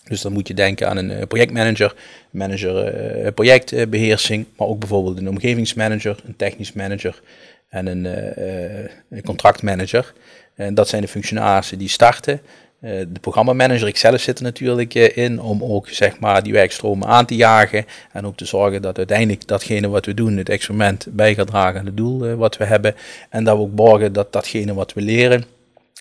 Dus 0.05 0.21
dan 0.21 0.33
moet 0.33 0.49
je 0.49 0.55
denken 0.55 0.89
aan 0.89 0.97
een 0.97 1.11
eh, 1.11 1.27
projectmanager, 1.27 1.95
manager 2.31 2.87
eh, 2.87 3.33
projectbeheersing, 3.33 4.47
maar 4.57 4.69
ook 4.69 4.79
bijvoorbeeld 4.79 5.19
een 5.19 5.29
omgevingsmanager, 5.29 6.17
een 6.27 6.37
technisch 6.37 6.73
manager 6.73 7.23
en 7.69 7.87
een, 7.87 8.07
eh, 8.07 8.91
een 9.11 9.23
contractmanager. 9.25 10.13
En 10.55 10.75
dat 10.75 10.89
zijn 10.89 11.03
de 11.03 11.09
functionarissen 11.09 11.79
die 11.79 11.89
starten. 11.89 12.41
De 12.81 13.21
programmamanager, 13.21 13.89
ik 13.89 13.97
zelf 13.97 14.21
zit 14.21 14.39
er 14.39 14.45
natuurlijk 14.45 14.95
in 14.95 15.41
om 15.41 15.65
ook 15.65 15.89
zeg 15.89 16.19
maar 16.19 16.43
die 16.43 16.53
werkstromen 16.53 17.09
aan 17.09 17.27
te 17.27 17.37
jagen 17.37 17.87
en 18.13 18.27
ook 18.27 18.37
te 18.37 18.45
zorgen 18.45 18.83
dat 18.83 18.99
uiteindelijk 18.99 19.47
datgene 19.47 19.89
wat 19.89 20.07
we 20.07 20.15
doen, 20.15 20.37
het 20.37 20.49
experiment, 20.49 21.07
bij 21.11 21.35
gaat 21.35 21.47
dragen 21.47 21.81
aan 21.81 21.87
het 21.87 21.97
doel 21.97 22.35
wat 22.35 22.57
we 22.57 22.65
hebben. 22.65 22.95
En 23.31 23.45
dat 23.45 23.57
we 23.57 23.63
ook 23.63 23.75
borgen 23.75 24.13
dat 24.13 24.33
datgene 24.33 24.75
wat 24.75 24.93
we 24.93 25.01
leren, 25.01 25.45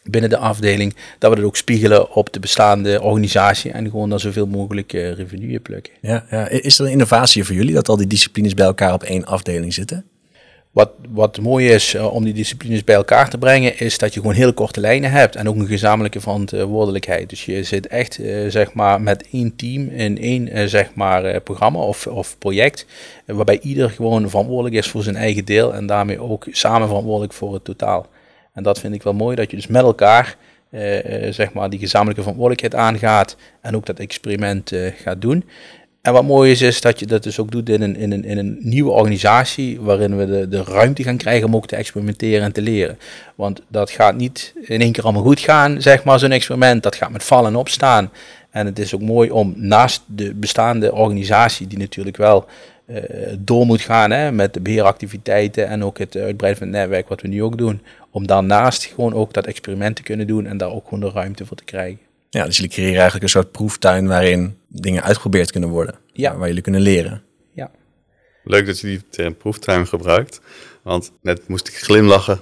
binnen 0.03 0.29
de 0.29 0.38
afdeling, 0.38 0.95
dat 1.19 1.29
we 1.29 1.36
dat 1.36 1.45
ook 1.45 1.55
spiegelen 1.55 2.12
op 2.12 2.33
de 2.33 2.39
bestaande 2.39 3.01
organisatie 3.01 3.72
en 3.72 3.89
gewoon 3.89 4.10
dan 4.10 4.19
zoveel 4.19 4.48
mogelijk 4.48 4.93
eh, 4.93 5.12
revenue 5.12 5.60
plukken. 5.60 5.93
Ja, 6.01 6.25
ja. 6.29 6.48
Is 6.50 6.79
er 6.79 6.86
een 6.86 6.91
innovatie 6.91 7.43
voor 7.43 7.55
jullie 7.55 7.74
dat 7.74 7.89
al 7.89 7.98
die 7.98 8.07
disciplines 8.07 8.53
bij 8.53 8.65
elkaar 8.65 8.93
op 8.93 9.03
één 9.03 9.25
afdeling 9.25 9.74
zitten? 9.74 10.05
Wat, 10.72 10.89
wat 11.10 11.41
mooi 11.41 11.69
is 11.69 11.93
eh, 11.93 12.13
om 12.13 12.24
die 12.24 12.33
disciplines 12.33 12.83
bij 12.83 12.95
elkaar 12.95 13.29
te 13.29 13.38
brengen, 13.38 13.79
is 13.79 13.98
dat 13.98 14.13
je 14.13 14.19
gewoon 14.19 14.36
hele 14.36 14.51
korte 14.51 14.79
lijnen 14.79 15.12
hebt 15.12 15.36
en 15.36 15.50
ook 15.50 15.55
een 15.55 15.67
gezamenlijke 15.67 16.22
verantwoordelijkheid. 16.22 17.29
Dus 17.29 17.45
je 17.45 17.63
zit 17.63 17.88
echt 17.88 18.19
eh, 18.19 18.48
zeg 18.48 18.74
maar 18.74 19.01
met 19.01 19.27
één 19.31 19.55
team 19.55 19.89
in 19.89 20.17
één 20.17 20.69
zeg 20.69 20.95
maar, 20.95 21.41
programma 21.41 21.79
of, 21.79 22.07
of 22.07 22.38
project, 22.38 22.86
waarbij 23.25 23.60
ieder 23.62 23.89
gewoon 23.89 24.29
verantwoordelijk 24.29 24.75
is 24.75 24.88
voor 24.88 25.03
zijn 25.03 25.15
eigen 25.15 25.45
deel 25.45 25.74
en 25.74 25.86
daarmee 25.86 26.19
ook 26.19 26.48
samen 26.51 26.88
verantwoordelijk 26.88 27.33
voor 27.33 27.53
het 27.53 27.63
totaal. 27.63 28.07
En 28.53 28.63
dat 28.63 28.79
vind 28.79 28.93
ik 28.93 29.03
wel 29.03 29.13
mooi, 29.13 29.36
dat 29.36 29.50
je 29.50 29.55
dus 29.55 29.67
met 29.67 29.83
elkaar 29.83 30.38
eh, 30.74 31.27
eh, 31.27 31.33
zeg 31.33 31.53
maar 31.53 31.69
die 31.69 31.79
gezamenlijke 31.79 32.22
verantwoordelijkheid 32.22 32.83
aangaat 32.83 33.36
en 33.62 33.75
ook 33.75 33.86
dat 33.86 34.00
experiment 34.00 34.72
eh, 34.72 34.91
gaat 35.03 35.22
doen. 35.22 35.43
En 36.01 36.13
wat 36.13 36.24
mooi 36.24 36.51
is, 36.51 36.62
is 36.62 36.81
dat 36.81 37.00
je 37.00 37.05
dat 37.05 37.24
dus 37.24 37.39
ook 37.39 37.51
doet 37.51 37.69
in 37.69 37.81
een, 37.81 37.95
in 37.95 38.12
een, 38.12 38.25
in 38.25 38.38
een 38.38 38.57
nieuwe 38.60 38.91
organisatie, 38.91 39.81
waarin 39.81 40.17
we 40.17 40.25
de, 40.25 40.48
de 40.48 40.63
ruimte 40.63 41.03
gaan 41.03 41.17
krijgen 41.17 41.48
om 41.48 41.55
ook 41.55 41.67
te 41.67 41.75
experimenteren 41.75 42.43
en 42.43 42.51
te 42.51 42.62
leren. 42.62 42.98
Want 43.36 43.62
dat 43.67 43.89
gaat 43.89 44.15
niet 44.15 44.53
in 44.62 44.81
één 44.81 44.91
keer 44.91 45.03
allemaal 45.03 45.24
goed 45.24 45.39
gaan, 45.39 45.81
zeg 45.81 46.03
maar, 46.03 46.19
zo'n 46.19 46.31
experiment. 46.31 46.83
Dat 46.83 46.95
gaat 46.95 47.12
met 47.12 47.24
vallen 47.24 47.50
en 47.50 47.57
opstaan. 47.57 48.12
En 48.50 48.65
het 48.65 48.79
is 48.79 48.95
ook 48.95 49.01
mooi 49.01 49.31
om 49.31 49.53
naast 49.55 50.03
de 50.05 50.33
bestaande 50.33 50.93
organisatie, 50.93 51.67
die 51.67 51.77
natuurlijk 51.77 52.17
wel 52.17 52.45
door 53.39 53.65
moet 53.65 53.81
gaan 53.81 54.12
hè, 54.12 54.31
met 54.31 54.53
de 54.53 54.62
beheeractiviteiten 54.62 55.67
en 55.67 55.83
ook 55.83 55.98
het 55.98 56.15
uitbreiden 56.15 56.63
van 56.63 56.67
het 56.67 56.77
netwerk, 56.77 57.07
wat 57.07 57.22
we 57.22 57.27
nu 57.27 57.43
ook 57.43 57.57
doen, 57.57 57.81
om 58.13 58.27
daarnaast 58.27 58.86
gewoon 58.86 59.13
ook 59.13 59.34
dat 59.34 59.46
experiment 59.46 59.96
te 59.96 60.03
kunnen 60.03 60.27
doen 60.27 60.46
en 60.46 60.58
daar 60.58 60.72
ook 60.72 60.84
gewoon 60.84 61.00
de 61.00 61.10
ruimte 61.10 61.46
voor 61.46 61.58
te 61.58 61.63
krijgen. 61.63 62.00
Ja, 62.29 62.46
dus 62.46 62.55
jullie 62.55 62.72
creëren 62.72 62.93
eigenlijk 62.93 63.24
een 63.24 63.29
soort 63.29 63.51
proeftuin 63.51 64.08
waarin 64.08 64.58
dingen 64.67 65.03
uitgeprobeerd 65.03 65.51
kunnen 65.51 65.70
worden. 65.70 65.96
Ja. 66.12 66.38
Waar 66.38 66.48
jullie 66.48 66.63
kunnen 66.63 66.82
leren. 66.82 67.24
Ja. 67.53 67.72
Leuk 68.43 68.65
dat 68.65 68.79
je 68.79 68.88
die 68.88 69.01
term 69.10 69.36
proeftuin 69.36 69.88
gebruikt. 69.88 70.41
Want 70.82 71.12
net 71.22 71.48
moest 71.48 71.67
ik 71.67 71.77
glimlachen 71.77 72.41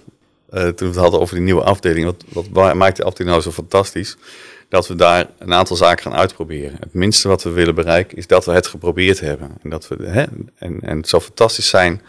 uh, 0.49 0.61
toen 0.61 0.73
we 0.75 0.85
het 0.85 0.95
hadden 0.95 1.19
over 1.19 1.35
die 1.35 1.43
nieuwe 1.43 1.63
afdeling. 1.63 2.15
Wat, 2.27 2.47
wat 2.51 2.73
maakt 2.73 2.97
de 2.97 3.03
afdeling 3.03 3.29
nou 3.35 3.41
zo 3.41 3.51
fantastisch? 3.51 4.17
Dat 4.69 4.87
we 4.87 4.95
daar 4.95 5.27
een 5.37 5.53
aantal 5.53 5.75
zaken 5.75 6.03
gaan 6.03 6.19
uitproberen. 6.19 6.77
Het 6.79 6.93
minste 6.93 7.27
wat 7.27 7.43
we 7.43 7.49
willen 7.49 7.75
bereiken 7.75 8.17
is 8.17 8.27
dat 8.27 8.45
we 8.45 8.51
het 8.51 8.67
geprobeerd 8.67 9.19
hebben. 9.19 9.51
En, 9.63 9.69
dat 9.69 9.87
we, 9.87 9.95
hè, 10.07 10.25
en, 10.55 10.79
en 10.81 10.97
het 10.97 11.09
zou 11.09 11.21
fantastisch 11.21 11.69
zijn 11.69 12.01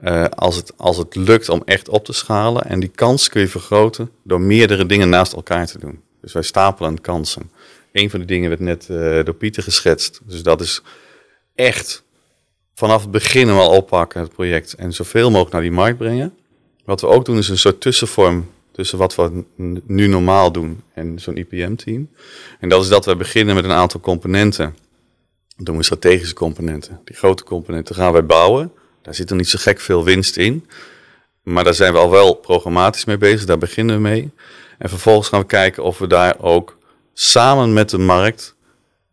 uh, 0.00 0.24
als, 0.24 0.56
het, 0.56 0.72
als 0.76 0.96
het 0.96 1.14
lukt 1.14 1.48
om 1.48 1.62
echt 1.64 1.88
op 1.88 2.04
te 2.04 2.12
schalen. 2.12 2.64
En 2.64 2.80
die 2.80 2.88
kans 2.88 3.28
kun 3.28 3.40
je 3.40 3.48
vergroten 3.48 4.10
door 4.22 4.40
meerdere 4.40 4.86
dingen 4.86 5.08
naast 5.08 5.32
elkaar 5.32 5.66
te 5.66 5.78
doen. 5.78 6.02
Dus 6.20 6.32
wij 6.32 6.42
stapelen 6.42 7.00
kansen. 7.00 7.50
Een 7.92 8.10
van 8.10 8.18
die 8.18 8.28
dingen 8.28 8.48
werd 8.48 8.60
net 8.60 8.88
uh, 8.90 9.24
door 9.24 9.34
Pieter 9.34 9.62
geschetst. 9.62 10.20
Dus 10.24 10.42
dat 10.42 10.60
is 10.60 10.82
echt 11.54 12.04
vanaf 12.74 13.02
het 13.02 13.10
begin 13.10 13.48
al 13.48 13.70
oppakken, 13.70 14.20
het 14.20 14.32
project. 14.32 14.74
En 14.74 14.92
zoveel 14.92 15.28
mogelijk 15.28 15.52
naar 15.52 15.62
die 15.62 15.70
markt 15.70 15.98
brengen. 15.98 16.34
Wat 16.84 17.00
we 17.00 17.06
ook 17.06 17.24
doen 17.24 17.38
is 17.38 17.48
een 17.48 17.58
soort 17.58 17.80
tussenvorm 17.80 18.50
tussen 18.72 18.98
wat 18.98 19.14
we 19.14 19.44
nu 19.86 20.06
normaal 20.06 20.52
doen 20.52 20.82
en 20.94 21.18
zo'n 21.18 21.36
IPM-team. 21.36 22.08
En 22.60 22.68
dat 22.68 22.82
is 22.82 22.88
dat 22.88 23.04
we 23.04 23.16
beginnen 23.16 23.54
met 23.54 23.64
een 23.64 23.70
aantal 23.70 24.00
componenten. 24.00 24.76
Dat 25.56 25.66
doen 25.66 25.76
we 25.76 25.82
strategische 25.82 26.34
componenten. 26.34 27.00
Die 27.04 27.16
grote 27.16 27.44
componenten 27.44 27.94
gaan 27.94 28.12
wij 28.12 28.26
bouwen. 28.26 28.72
Daar 29.06 29.14
zit 29.14 29.30
er 29.30 29.36
niet 29.36 29.48
zo 29.48 29.58
gek 29.60 29.80
veel 29.80 30.04
winst 30.04 30.36
in. 30.36 30.66
Maar 31.42 31.64
daar 31.64 31.74
zijn 31.74 31.92
we 31.92 31.98
al 31.98 32.10
wel 32.10 32.34
programmatisch 32.34 33.04
mee 33.04 33.18
bezig. 33.18 33.44
Daar 33.44 33.58
beginnen 33.58 33.94
we 33.94 34.00
mee. 34.00 34.30
En 34.78 34.88
vervolgens 34.88 35.28
gaan 35.28 35.40
we 35.40 35.46
kijken 35.46 35.82
of 35.82 35.98
we 35.98 36.06
daar 36.06 36.34
ook 36.38 36.78
samen 37.14 37.72
met 37.72 37.90
de 37.90 37.98
markt 37.98 38.54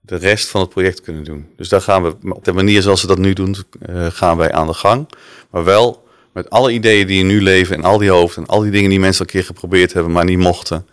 de 0.01 0.15
rest 0.15 0.47
van 0.47 0.61
het 0.61 0.69
project 0.69 1.01
kunnen 1.01 1.23
doen. 1.23 1.47
Dus 1.57 1.69
daar 1.69 1.81
gaan 1.81 2.03
we 2.03 2.15
op 2.29 2.45
de 2.45 2.53
manier 2.53 2.81
zoals 2.81 3.01
we 3.01 3.07
dat 3.07 3.17
nu 3.17 3.33
doen, 3.33 3.55
uh, 3.89 4.05
gaan 4.05 4.37
wij 4.37 4.51
aan 4.51 4.67
de 4.67 4.73
gang. 4.73 5.09
Maar 5.49 5.63
wel 5.63 6.07
met 6.31 6.49
alle 6.49 6.71
ideeën 6.71 7.07
die 7.07 7.19
er 7.19 7.25
nu 7.25 7.41
leven 7.41 7.75
en 7.75 7.83
al 7.83 7.97
die 7.97 8.09
hoofden 8.09 8.43
en 8.43 8.49
al 8.49 8.61
die 8.61 8.71
dingen 8.71 8.89
die 8.89 8.99
mensen 8.99 9.21
een 9.21 9.31
keer 9.31 9.43
geprobeerd 9.43 9.93
hebben, 9.93 10.11
maar 10.11 10.25
niet 10.25 10.37
mochten. 10.37 10.87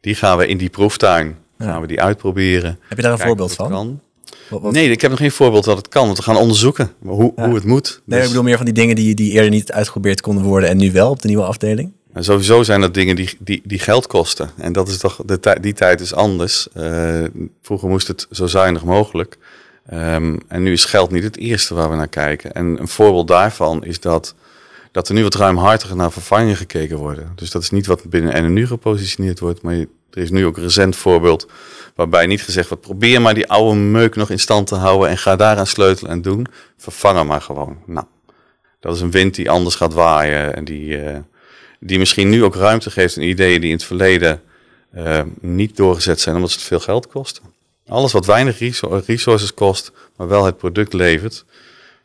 Die 0.00 0.14
gaan 0.14 0.38
we 0.38 0.46
in 0.46 0.58
die 0.58 0.70
proeftuin, 0.70 1.38
gaan 1.58 1.80
we 1.80 1.86
die 1.86 2.00
uitproberen. 2.00 2.78
Heb 2.88 2.96
je 2.96 3.02
daar 3.02 3.12
een 3.12 3.18
voorbeeld 3.18 3.54
van? 3.54 3.70
Kan. 3.70 4.00
Nee, 4.62 4.90
ik 4.90 5.00
heb 5.00 5.10
nog 5.10 5.20
geen 5.20 5.30
voorbeeld 5.30 5.64
dat 5.64 5.76
het 5.76 5.88
kan, 5.88 6.04
want 6.06 6.16
we 6.16 6.22
gaan 6.22 6.36
onderzoeken 6.36 6.92
hoe, 7.02 7.32
hoe 7.36 7.54
het 7.54 7.64
moet. 7.64 8.00
Nee, 8.04 8.18
ik 8.18 8.24
dus- 8.24 8.28
bedoel 8.28 8.48
meer 8.48 8.56
van 8.56 8.64
die 8.64 8.74
dingen 8.74 8.96
die, 8.96 9.14
die 9.14 9.32
eerder 9.32 9.50
niet 9.50 9.72
uitgeprobeerd 9.72 10.20
konden 10.20 10.44
worden 10.44 10.68
en 10.68 10.76
nu 10.76 10.92
wel 10.92 11.10
op 11.10 11.22
de 11.22 11.28
nieuwe 11.28 11.44
afdeling. 11.44 11.92
En 12.12 12.24
sowieso 12.24 12.62
zijn 12.62 12.80
dat 12.80 12.94
dingen 12.94 13.16
die, 13.16 13.36
die, 13.38 13.62
die 13.64 13.78
geld 13.78 14.06
kosten. 14.06 14.50
En 14.56 14.72
dat 14.72 14.88
is 14.88 14.98
toch, 14.98 15.20
de 15.26 15.56
die 15.60 15.72
tijd 15.72 16.00
is 16.00 16.14
anders. 16.14 16.68
Uh, 16.76 17.24
vroeger 17.62 17.88
moest 17.88 18.08
het 18.08 18.26
zo 18.30 18.46
zuinig 18.46 18.84
mogelijk. 18.84 19.38
Um, 19.92 20.40
en 20.48 20.62
nu 20.62 20.72
is 20.72 20.84
geld 20.84 21.10
niet 21.10 21.22
het 21.22 21.36
eerste 21.36 21.74
waar 21.74 21.90
we 21.90 21.96
naar 21.96 22.08
kijken. 22.08 22.52
En 22.52 22.80
een 22.80 22.88
voorbeeld 22.88 23.28
daarvan 23.28 23.84
is 23.84 24.00
dat, 24.00 24.34
dat 24.92 25.08
er 25.08 25.14
nu 25.14 25.22
wat 25.22 25.34
ruimhartiger 25.34 25.96
naar 25.96 26.12
vervanging 26.12 26.56
gekeken 26.56 26.96
worden. 26.96 27.32
Dus 27.34 27.50
dat 27.50 27.62
is 27.62 27.70
niet 27.70 27.86
wat 27.86 28.04
binnen 28.04 28.42
NNU 28.42 28.66
gepositioneerd 28.66 29.38
wordt, 29.38 29.62
maar 29.62 29.74
er 29.74 30.22
is 30.22 30.30
nu 30.30 30.46
ook 30.46 30.56
een 30.56 30.62
recent 30.62 30.96
voorbeeld 30.96 31.48
waarbij 31.94 32.26
niet 32.26 32.42
gezegd 32.42 32.68
wordt, 32.68 32.84
probeer 32.84 33.20
maar 33.20 33.34
die 33.34 33.48
oude 33.48 33.76
meuk 33.80 34.16
nog 34.16 34.30
in 34.30 34.38
stand 34.38 34.66
te 34.66 34.74
houden 34.74 35.08
en 35.08 35.18
ga 35.18 35.36
daaraan 35.36 35.66
sleutelen 35.66 36.10
en 36.10 36.22
doen. 36.22 36.46
Vervangen 36.76 37.26
maar 37.26 37.42
gewoon. 37.42 37.78
Nou, 37.86 38.06
dat 38.80 38.94
is 38.94 39.00
een 39.00 39.10
wind 39.10 39.34
die 39.34 39.50
anders 39.50 39.74
gaat 39.74 39.92
waaien 39.92 40.54
en 40.56 40.64
die, 40.64 41.02
uh, 41.02 41.18
die 41.80 41.98
misschien 41.98 42.28
nu 42.28 42.44
ook 42.44 42.54
ruimte 42.54 42.90
geeft 42.90 43.16
aan 43.16 43.22
ideeën 43.22 43.60
die 43.60 43.70
in 43.70 43.76
het 43.76 43.84
verleden 43.84 44.42
uh, 44.94 45.20
niet 45.40 45.76
doorgezet 45.76 46.20
zijn 46.20 46.34
omdat 46.34 46.50
ze 46.50 46.58
te 46.58 46.64
veel 46.64 46.80
geld 46.80 47.06
kosten. 47.06 47.42
Alles 47.86 48.12
wat 48.12 48.26
weinig 48.26 48.58
resources 49.06 49.54
kost, 49.54 49.92
maar 50.16 50.28
wel 50.28 50.44
het 50.44 50.56
product 50.56 50.92
levert, 50.92 51.44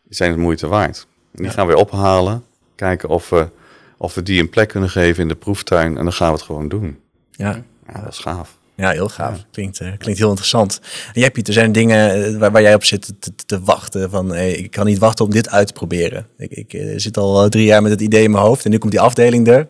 zijn 0.10 0.32
het 0.32 0.40
moeite 0.40 0.68
waard. 0.68 1.08
Die 1.32 1.50
gaan 1.50 1.68
we 1.68 1.78
ophalen, 1.78 2.44
kijken 2.76 3.10
of 3.10 3.30
we, 3.30 3.50
of 3.98 4.16
we 4.16 4.24
die 4.24 4.40
een 4.42 4.50
plek 4.50 4.70
kunnen 4.70 4.90
geven 4.90 5.22
in 5.22 5.28
de 5.28 5.36
proeftuin 5.36 5.98
en 5.98 6.04
dan 6.04 6.14
gaan 6.14 6.28
we 6.28 6.34
het 6.34 6.44
gewoon 6.44 6.68
doen. 6.68 7.00
Ja, 7.32 7.62
ja 7.88 8.02
dat 8.02 8.12
is 8.12 8.20
gaaf. 8.20 8.58
Ja, 8.76 8.90
heel 8.90 9.10
gaaf. 9.10 9.46
Klinkt, 9.52 9.80
uh, 9.80 9.88
klinkt 9.98 10.20
heel 10.20 10.30
interessant. 10.30 10.80
En 11.14 11.22
jij, 11.22 11.32
Pieter, 11.32 11.54
zijn 11.54 11.66
er 11.66 11.72
dingen 11.72 12.40
waar, 12.40 12.52
waar, 12.52 12.62
jij 12.62 12.76
op 12.76 12.84
zit 12.84 13.14
te, 13.20 13.36
te 13.46 13.62
wachten? 13.62 14.10
Van, 14.10 14.30
hey, 14.30 14.52
ik 14.52 14.72
kan 14.72 14.86
niet 14.86 14.98
wachten 14.98 15.26
om 15.26 15.32
dit 15.32 15.50
uit 15.50 15.68
te 15.68 15.74
proberen. 15.74 16.28
Ik, 16.38 16.52
ik 16.52 16.74
uh, 16.74 16.94
zit 16.96 17.18
al 17.18 17.50
drie 17.50 17.66
jaar 17.66 17.82
met 17.82 17.92
het 17.92 18.02
idee 18.02 18.24
in 18.24 18.32
mijn 18.32 18.44
hoofd 18.44 18.66
en 18.66 18.72
nu 18.72 18.78
komt 18.78 18.92
die 18.92 19.02
afdeling 19.02 19.48
er. 19.48 19.68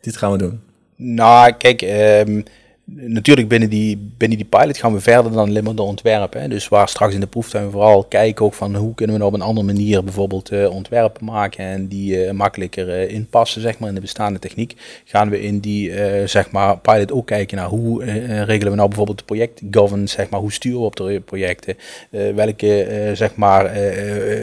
Dit 0.00 0.16
gaan 0.16 0.32
we 0.32 0.38
doen. 0.38 0.60
Nou, 0.96 1.52
kijk, 1.52 1.82
um, 2.26 2.44
natuurlijk 2.84 3.48
binnen 3.48 3.68
die, 3.68 4.12
binnen 4.16 4.38
die 4.38 4.46
pilot 4.46 4.78
gaan 4.78 4.92
we 4.92 5.00
verder 5.00 5.32
dan 5.32 5.48
alleen 5.48 5.64
maar 5.64 5.74
de 5.74 5.82
ontwerpen. 5.82 6.40
Hè. 6.40 6.48
Dus 6.48 6.68
waar 6.68 6.88
straks 6.88 7.14
in 7.14 7.20
de 7.20 7.26
proeftuin 7.26 7.70
vooral 7.70 8.04
kijken 8.04 8.44
ook 8.44 8.54
van 8.54 8.74
hoe 8.74 8.94
kunnen 8.94 9.16
we 9.16 9.22
nou 9.22 9.34
op 9.34 9.40
een 9.40 9.46
andere 9.46 9.66
manier 9.66 10.04
bijvoorbeeld 10.04 10.52
uh, 10.52 10.70
ontwerpen 10.70 11.24
maken 11.24 11.64
en 11.64 11.88
die 11.88 12.24
uh, 12.24 12.30
makkelijker 12.30 12.88
uh, 12.88 13.10
inpassen 13.14 13.60
zeg 13.60 13.78
maar 13.78 13.88
in 13.88 13.94
de 13.94 14.00
bestaande 14.00 14.38
techniek. 14.38 14.74
Gaan 15.04 15.30
we 15.30 15.42
in 15.42 15.58
die 15.58 15.92
zeg 16.26 16.50
maar 16.50 16.78
pilot 16.78 17.12
ook 17.12 17.26
kijken 17.26 17.56
naar 17.56 17.68
hoe 17.68 18.04
regelen 18.44 18.70
we 18.70 18.76
nou 18.76 18.88
bijvoorbeeld 18.88 19.18
de 19.18 19.24
project 19.24 19.62
governance, 19.70 20.14
zeg 20.14 20.30
maar 20.30 20.40
hoe 20.40 20.52
sturen 20.52 20.80
we 20.80 20.86
op 20.86 20.96
de 20.96 21.22
projecten, 21.24 21.76
welke 22.10 23.10
zeg 23.14 23.34
maar 23.34 23.70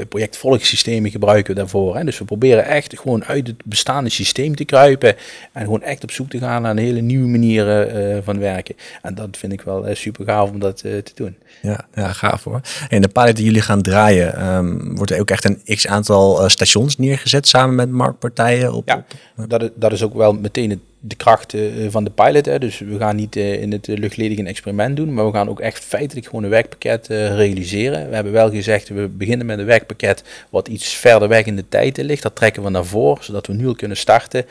projectvolgsystemen 0.10 1.12
gebruiken 1.12 1.54
we 1.54 1.60
daarvoor. 1.60 1.96
Hè. 1.96 2.04
Dus 2.04 2.20
we 2.20 2.26
proberen 2.26 2.66
echt 2.66 3.00
gewoon 3.00 3.26
uit 3.26 3.48
het 3.48 3.66
bestaande 3.66 4.10
systeem 4.10 4.56
te 4.56 4.66
kruipen 4.66 5.16
en 5.52 5.64
gewoon 5.64 5.84
echt 5.84 6.04
op 6.04 6.12
zoek 6.12 6.30
te 6.30 6.38
gaan 6.38 6.62
naar 6.62 6.72
een 6.72 6.78
hele 6.78 7.02
nieuwe 7.02 7.28
manieren 7.28 8.24
van 8.24 8.29
werken. 8.38 8.76
En 9.02 9.16
dat 9.16 9.38
vind 9.38 9.54
ik 9.54 9.62
wel 9.62 9.90
uh, 9.90 9.96
super 9.96 10.26
gaaf 10.26 10.50
om 10.50 10.60
dat 10.60 10.84
uh, 10.86 10.98
te 10.98 11.12
doen. 11.16 11.38
Ja, 11.62 11.86
ja, 11.94 12.12
gaaf 12.14 12.44
hoor. 12.44 12.62
En 12.90 13.02
de 13.02 13.08
pilot 13.08 13.36
die 13.36 13.46
jullie 13.46 13.62
gaan 13.62 13.82
draaien, 13.82 14.48
um, 14.48 14.96
wordt 14.96 15.12
er 15.12 15.20
ook 15.20 15.32
echt 15.32 15.46
een 15.46 15.62
x 15.76 15.88
aantal 15.88 16.44
uh, 16.44 16.48
stations 16.48 16.98
neergezet 16.98 17.48
samen 17.48 17.76
met 17.76 17.90
marktpartijen? 17.90 18.74
Op, 18.74 18.88
ja, 18.88 19.06
op, 19.38 19.50
dat, 19.50 19.62
is, 19.62 19.70
dat 19.76 19.92
is 19.92 20.04
ook 20.04 20.14
wel 20.14 20.34
meteen 20.34 20.70
het 20.70 20.80
de 21.02 21.16
kracht 21.16 21.54
uh, 21.54 21.88
van 21.90 22.04
de 22.04 22.10
pilot. 22.10 22.46
Hè. 22.46 22.60
Dus 22.60 22.80
we 22.80 22.98
gaan 22.98 23.16
niet 23.16 23.36
uh, 23.36 23.62
in 23.62 23.72
het 23.72 23.88
luchtledig 23.88 24.38
een 24.38 24.48
experiment 24.48 24.96
doen, 24.96 25.14
maar 25.14 25.26
we 25.26 25.32
gaan 25.32 25.50
ook 25.50 25.60
echt 25.60 25.84
feitelijk 25.84 26.26
gewoon 26.26 26.44
een 26.44 26.50
werkpakket 26.50 27.08
realiseren. 27.08 28.10
We 28.10 28.16
hebben 28.16 28.34
wel 28.34 28.52
gezegd, 28.52 28.90
we 28.90 29.08
beginnen 29.08 29.46
met 29.46 29.60
een 29.60 29.66
werkpakket 29.66 30.24
wat 30.50 30.68
iets 30.68 30.94
verder 30.94 31.28
weg 31.28 31.46
in 31.46 31.56
de 31.56 31.70
tijd 31.70 31.98
ligt. 31.98 32.24
Dat 32.24 32.36
trekken 32.36 32.64
we 32.64 32.70
naar 32.70 32.86
voren, 32.86 33.24
zodat 33.24 33.48
we 33.48 33.54
nu 33.54 33.68
al 33.68 33.76
kunnen 33.76 33.98
starten 33.98 34.46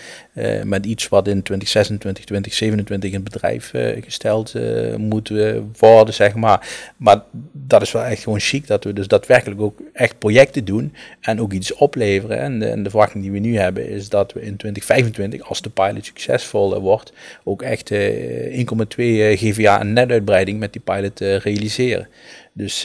met 0.65 0.87
iets 0.87 1.09
wat 1.09 1.29
in 1.29 1.43
2026, 1.43 2.25
2027 2.25 3.13
in 3.13 3.23
bedrijf 3.23 3.73
gesteld 4.05 4.55
moet 4.97 5.33
worden, 5.79 6.15
zeg 6.15 6.35
maar. 6.35 6.69
Maar 6.97 7.23
dat 7.53 7.83
is 7.83 7.93
wel 7.93 8.05
echt 8.05 8.23
gewoon 8.23 8.41
chic, 8.41 8.67
dat 8.67 8.85
we 8.85 8.93
dus 8.93 9.09
daadwerkelijk 9.09 9.61
ook 9.61 9.81
echt 9.93 10.19
projecten 10.19 10.65
doen 10.65 10.95
en 11.21 11.41
ook 11.41 11.53
iets 11.53 11.75
opleveren. 11.75 12.39
En 12.39 12.83
de 12.83 12.91
verwachting 12.91 13.23
die 13.23 13.33
we 13.33 13.39
nu 13.39 13.59
hebben 13.59 13.89
is 13.89 14.09
dat 14.09 14.33
we 14.33 14.41
in 14.41 14.57
2025, 14.57 15.49
als 15.49 15.63
de 15.63 15.71
pilot 15.71 16.05
succes 16.05 16.38
succesvol 16.39 16.81
wordt, 16.81 17.13
ook 17.45 17.63
echt 17.63 17.91
1,2 17.91 17.97
eh, 17.97 19.33
eh, 19.33 19.39
GVA 19.39 19.81
en 19.81 19.93
netuitbreiding 19.93 20.59
met 20.59 20.73
die 20.73 20.83
pilot 20.83 21.21
eh, 21.21 21.37
realiseren. 21.37 22.09
Dus 22.53 22.83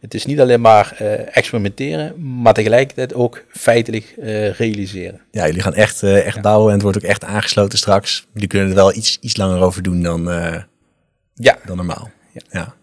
het 0.00 0.14
is 0.14 0.26
niet 0.26 0.40
alleen 0.40 0.60
maar 0.60 0.96
experimenteren, 1.32 2.40
maar 2.42 2.54
tegelijkertijd 2.54 3.14
ook 3.14 3.44
feitelijk 3.48 4.14
realiseren. 4.56 5.20
Ja, 5.30 5.46
jullie 5.46 5.62
gaan 5.62 5.74
echt, 5.74 6.02
echt 6.02 6.40
bouwen 6.40 6.68
en 6.68 6.72
het 6.72 6.82
wordt 6.82 6.96
ook 6.96 7.10
echt 7.10 7.24
aangesloten 7.24 7.78
straks. 7.78 8.26
Jullie 8.32 8.48
kunnen 8.48 8.68
er 8.68 8.74
wel 8.74 8.94
iets, 8.94 9.18
iets 9.20 9.36
langer 9.36 9.60
over 9.60 9.82
doen 9.82 10.02
dan, 10.02 10.24
ja. 11.34 11.58
dan 11.64 11.76
normaal. 11.76 12.10
Ja. 12.50 12.74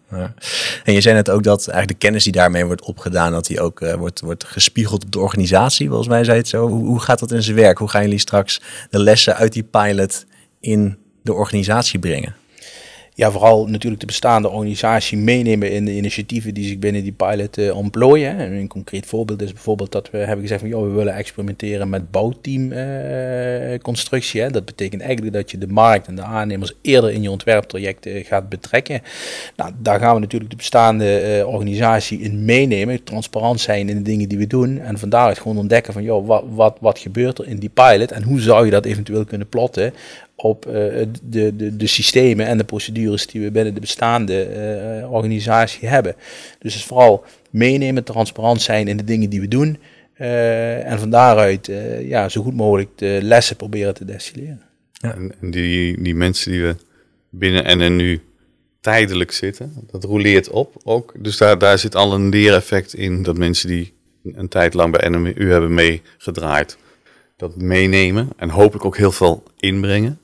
En 0.84 0.92
je 0.92 1.00
zei 1.00 1.14
net 1.14 1.30
ook 1.30 1.42
dat 1.42 1.68
eigenlijk 1.68 2.00
de 2.00 2.06
kennis 2.06 2.24
die 2.24 2.32
daarmee 2.32 2.64
wordt 2.64 2.82
opgedaan, 2.82 3.32
dat 3.32 3.46
die 3.46 3.60
ook 3.60 3.78
wordt, 3.96 4.20
wordt 4.20 4.44
gespiegeld 4.44 5.04
op 5.04 5.12
de 5.12 5.18
organisatie. 5.18 5.88
Volgens 5.88 6.08
mij 6.08 6.24
zei 6.24 6.38
het 6.38 6.48
zo. 6.48 6.68
Hoe, 6.68 6.86
hoe 6.86 7.00
gaat 7.00 7.18
dat 7.18 7.32
in 7.32 7.42
zijn 7.42 7.56
werk? 7.56 7.78
Hoe 7.78 7.88
gaan 7.88 8.02
jullie 8.02 8.18
straks 8.18 8.60
de 8.90 8.98
lessen 8.98 9.36
uit 9.36 9.52
die 9.52 9.62
pilot 9.62 10.26
in 10.60 10.98
de 11.22 11.32
organisatie 11.32 11.98
brengen? 11.98 12.34
Ja, 13.20 13.30
vooral 13.30 13.66
natuurlijk 13.66 14.00
de 14.00 14.06
bestaande 14.06 14.48
organisatie 14.48 15.18
meenemen 15.18 15.72
in 15.72 15.84
de 15.84 15.96
initiatieven 15.96 16.54
die 16.54 16.68
zich 16.68 16.78
binnen 16.78 17.02
die 17.02 17.12
pilot 17.12 17.58
uh, 17.58 17.76
ontplooien. 17.76 18.38
En 18.38 18.52
een 18.52 18.68
concreet 18.68 19.06
voorbeeld 19.06 19.42
is 19.42 19.52
bijvoorbeeld 19.52 19.92
dat 19.92 20.10
we 20.10 20.18
hebben 20.18 20.40
gezegd 20.40 20.60
van 20.60 20.68
joh, 20.68 20.82
we 20.82 20.88
willen 20.88 21.14
experimenteren 21.14 21.88
met 21.88 22.10
bouwteamconstructie. 22.10 24.40
Uh, 24.40 24.50
dat 24.50 24.64
betekent 24.64 25.02
eigenlijk 25.02 25.32
dat 25.32 25.50
je 25.50 25.58
de 25.58 25.66
markt 25.66 26.06
en 26.06 26.14
de 26.14 26.22
aannemers 26.22 26.72
eerder 26.82 27.10
in 27.10 27.22
je 27.22 27.30
ontwerptraject 27.30 28.06
uh, 28.06 28.24
gaat 28.24 28.48
betrekken. 28.48 29.02
Nou, 29.56 29.72
daar 29.78 29.98
gaan 29.98 30.14
we 30.14 30.20
natuurlijk 30.20 30.50
de 30.50 30.56
bestaande 30.56 31.42
organisatie 31.46 32.20
in 32.20 32.44
meenemen, 32.44 33.04
transparant 33.04 33.60
zijn 33.60 33.88
in 33.88 33.96
de 33.96 34.02
dingen 34.02 34.28
die 34.28 34.38
we 34.38 34.46
doen 34.46 34.78
en 34.78 34.98
van 34.98 35.08
daaruit 35.08 35.38
gewoon 35.38 35.58
ontdekken 35.58 35.92
van 35.92 36.02
joh, 36.02 36.26
wat, 36.26 36.44
wat, 36.48 36.76
wat 36.80 36.98
gebeurt 36.98 37.38
er 37.38 37.48
in 37.48 37.58
die 37.58 37.70
pilot 37.74 38.12
en 38.12 38.22
hoe 38.22 38.40
zou 38.40 38.64
je 38.64 38.70
dat 38.70 38.84
eventueel 38.84 39.24
kunnen 39.24 39.48
plotten 39.48 39.92
op 40.42 40.66
uh, 40.66 40.72
de, 41.22 41.56
de, 41.56 41.76
de 41.76 41.86
systemen 41.86 42.46
en 42.46 42.58
de 42.58 42.64
procedures 42.64 43.26
die 43.26 43.40
we 43.40 43.50
binnen 43.50 43.74
de 43.74 43.80
bestaande 43.80 44.48
uh, 45.02 45.12
organisatie 45.12 45.88
hebben. 45.88 46.14
Dus 46.58 46.72
het 46.72 46.82
is 46.82 46.88
vooral 46.88 47.24
meenemen, 47.50 48.04
transparant 48.04 48.62
zijn 48.62 48.88
in 48.88 48.96
de 48.96 49.04
dingen 49.04 49.30
die 49.30 49.40
we 49.40 49.48
doen. 49.48 49.78
Uh, 50.18 50.90
en 50.90 50.98
van 50.98 51.10
daaruit 51.10 51.70
ja, 52.02 52.28
zo 52.28 52.42
goed 52.42 52.54
mogelijk 52.54 52.90
de 52.94 53.18
lessen 53.22 53.56
proberen 53.56 53.94
te 53.94 54.04
destilleren. 54.04 54.62
Ja. 54.92 55.14
En, 55.14 55.50
die, 55.50 56.02
die 56.02 56.14
mensen 56.14 56.52
die 56.52 56.62
we 56.62 56.76
binnen 57.30 57.78
NNU 57.78 58.20
tijdelijk 58.80 59.32
zitten. 59.32 59.72
Dat 59.90 60.04
roleert 60.04 60.50
op 60.50 60.74
ook. 60.84 61.14
Dus 61.18 61.36
daar, 61.36 61.58
daar 61.58 61.78
zit 61.78 61.94
al 61.94 62.14
een 62.14 62.28
leereffect 62.28 62.94
in 62.94 63.22
dat 63.22 63.38
mensen 63.38 63.68
die 63.68 63.92
een 64.24 64.48
tijd 64.48 64.74
lang 64.74 64.92
bij 64.92 65.08
NMU 65.08 65.50
hebben 65.50 65.74
meegedraaid, 65.74 66.78
dat 67.36 67.56
meenemen 67.56 68.28
en 68.36 68.48
hopelijk 68.48 68.84
ook 68.84 68.96
heel 68.96 69.12
veel 69.12 69.42
inbrengen. 69.58 70.20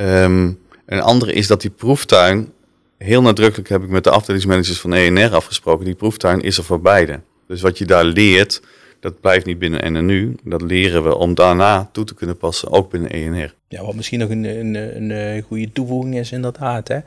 Um, 0.00 0.58
een 0.86 1.00
andere 1.00 1.32
is 1.32 1.46
dat 1.46 1.60
die 1.60 1.70
proeftuin, 1.70 2.52
heel 2.98 3.22
nadrukkelijk 3.22 3.68
heb 3.68 3.82
ik 3.82 3.88
met 3.88 4.04
de 4.04 4.10
afdelingsmanagers 4.10 4.80
van 4.80 4.92
ENR 4.92 5.34
afgesproken, 5.34 5.84
die 5.84 5.94
proeftuin 5.94 6.40
is 6.40 6.58
er 6.58 6.64
voor 6.64 6.80
beide. 6.80 7.20
Dus 7.46 7.60
wat 7.60 7.78
je 7.78 7.84
daar 7.84 8.04
leert, 8.04 8.62
dat 9.00 9.20
blijft 9.20 9.46
niet 9.46 9.58
binnen 9.58 9.92
NNU. 9.92 10.34
Dat 10.44 10.62
leren 10.62 11.02
we 11.02 11.16
om 11.16 11.34
daarna 11.34 11.88
toe 11.92 12.04
te 12.04 12.14
kunnen 12.14 12.36
passen, 12.36 12.70
ook 12.70 12.90
binnen 12.90 13.10
ENR. 13.10 13.54
Ja, 13.72 13.84
wat 13.84 13.94
misschien 13.94 14.18
nog 14.18 14.30
een, 14.30 14.44
een, 14.44 14.74
een, 14.74 15.10
een 15.10 15.42
goede 15.42 15.72
toevoeging 15.72 16.18
is 16.18 16.32
inderdaad. 16.32 16.88
Hè. 16.88 16.98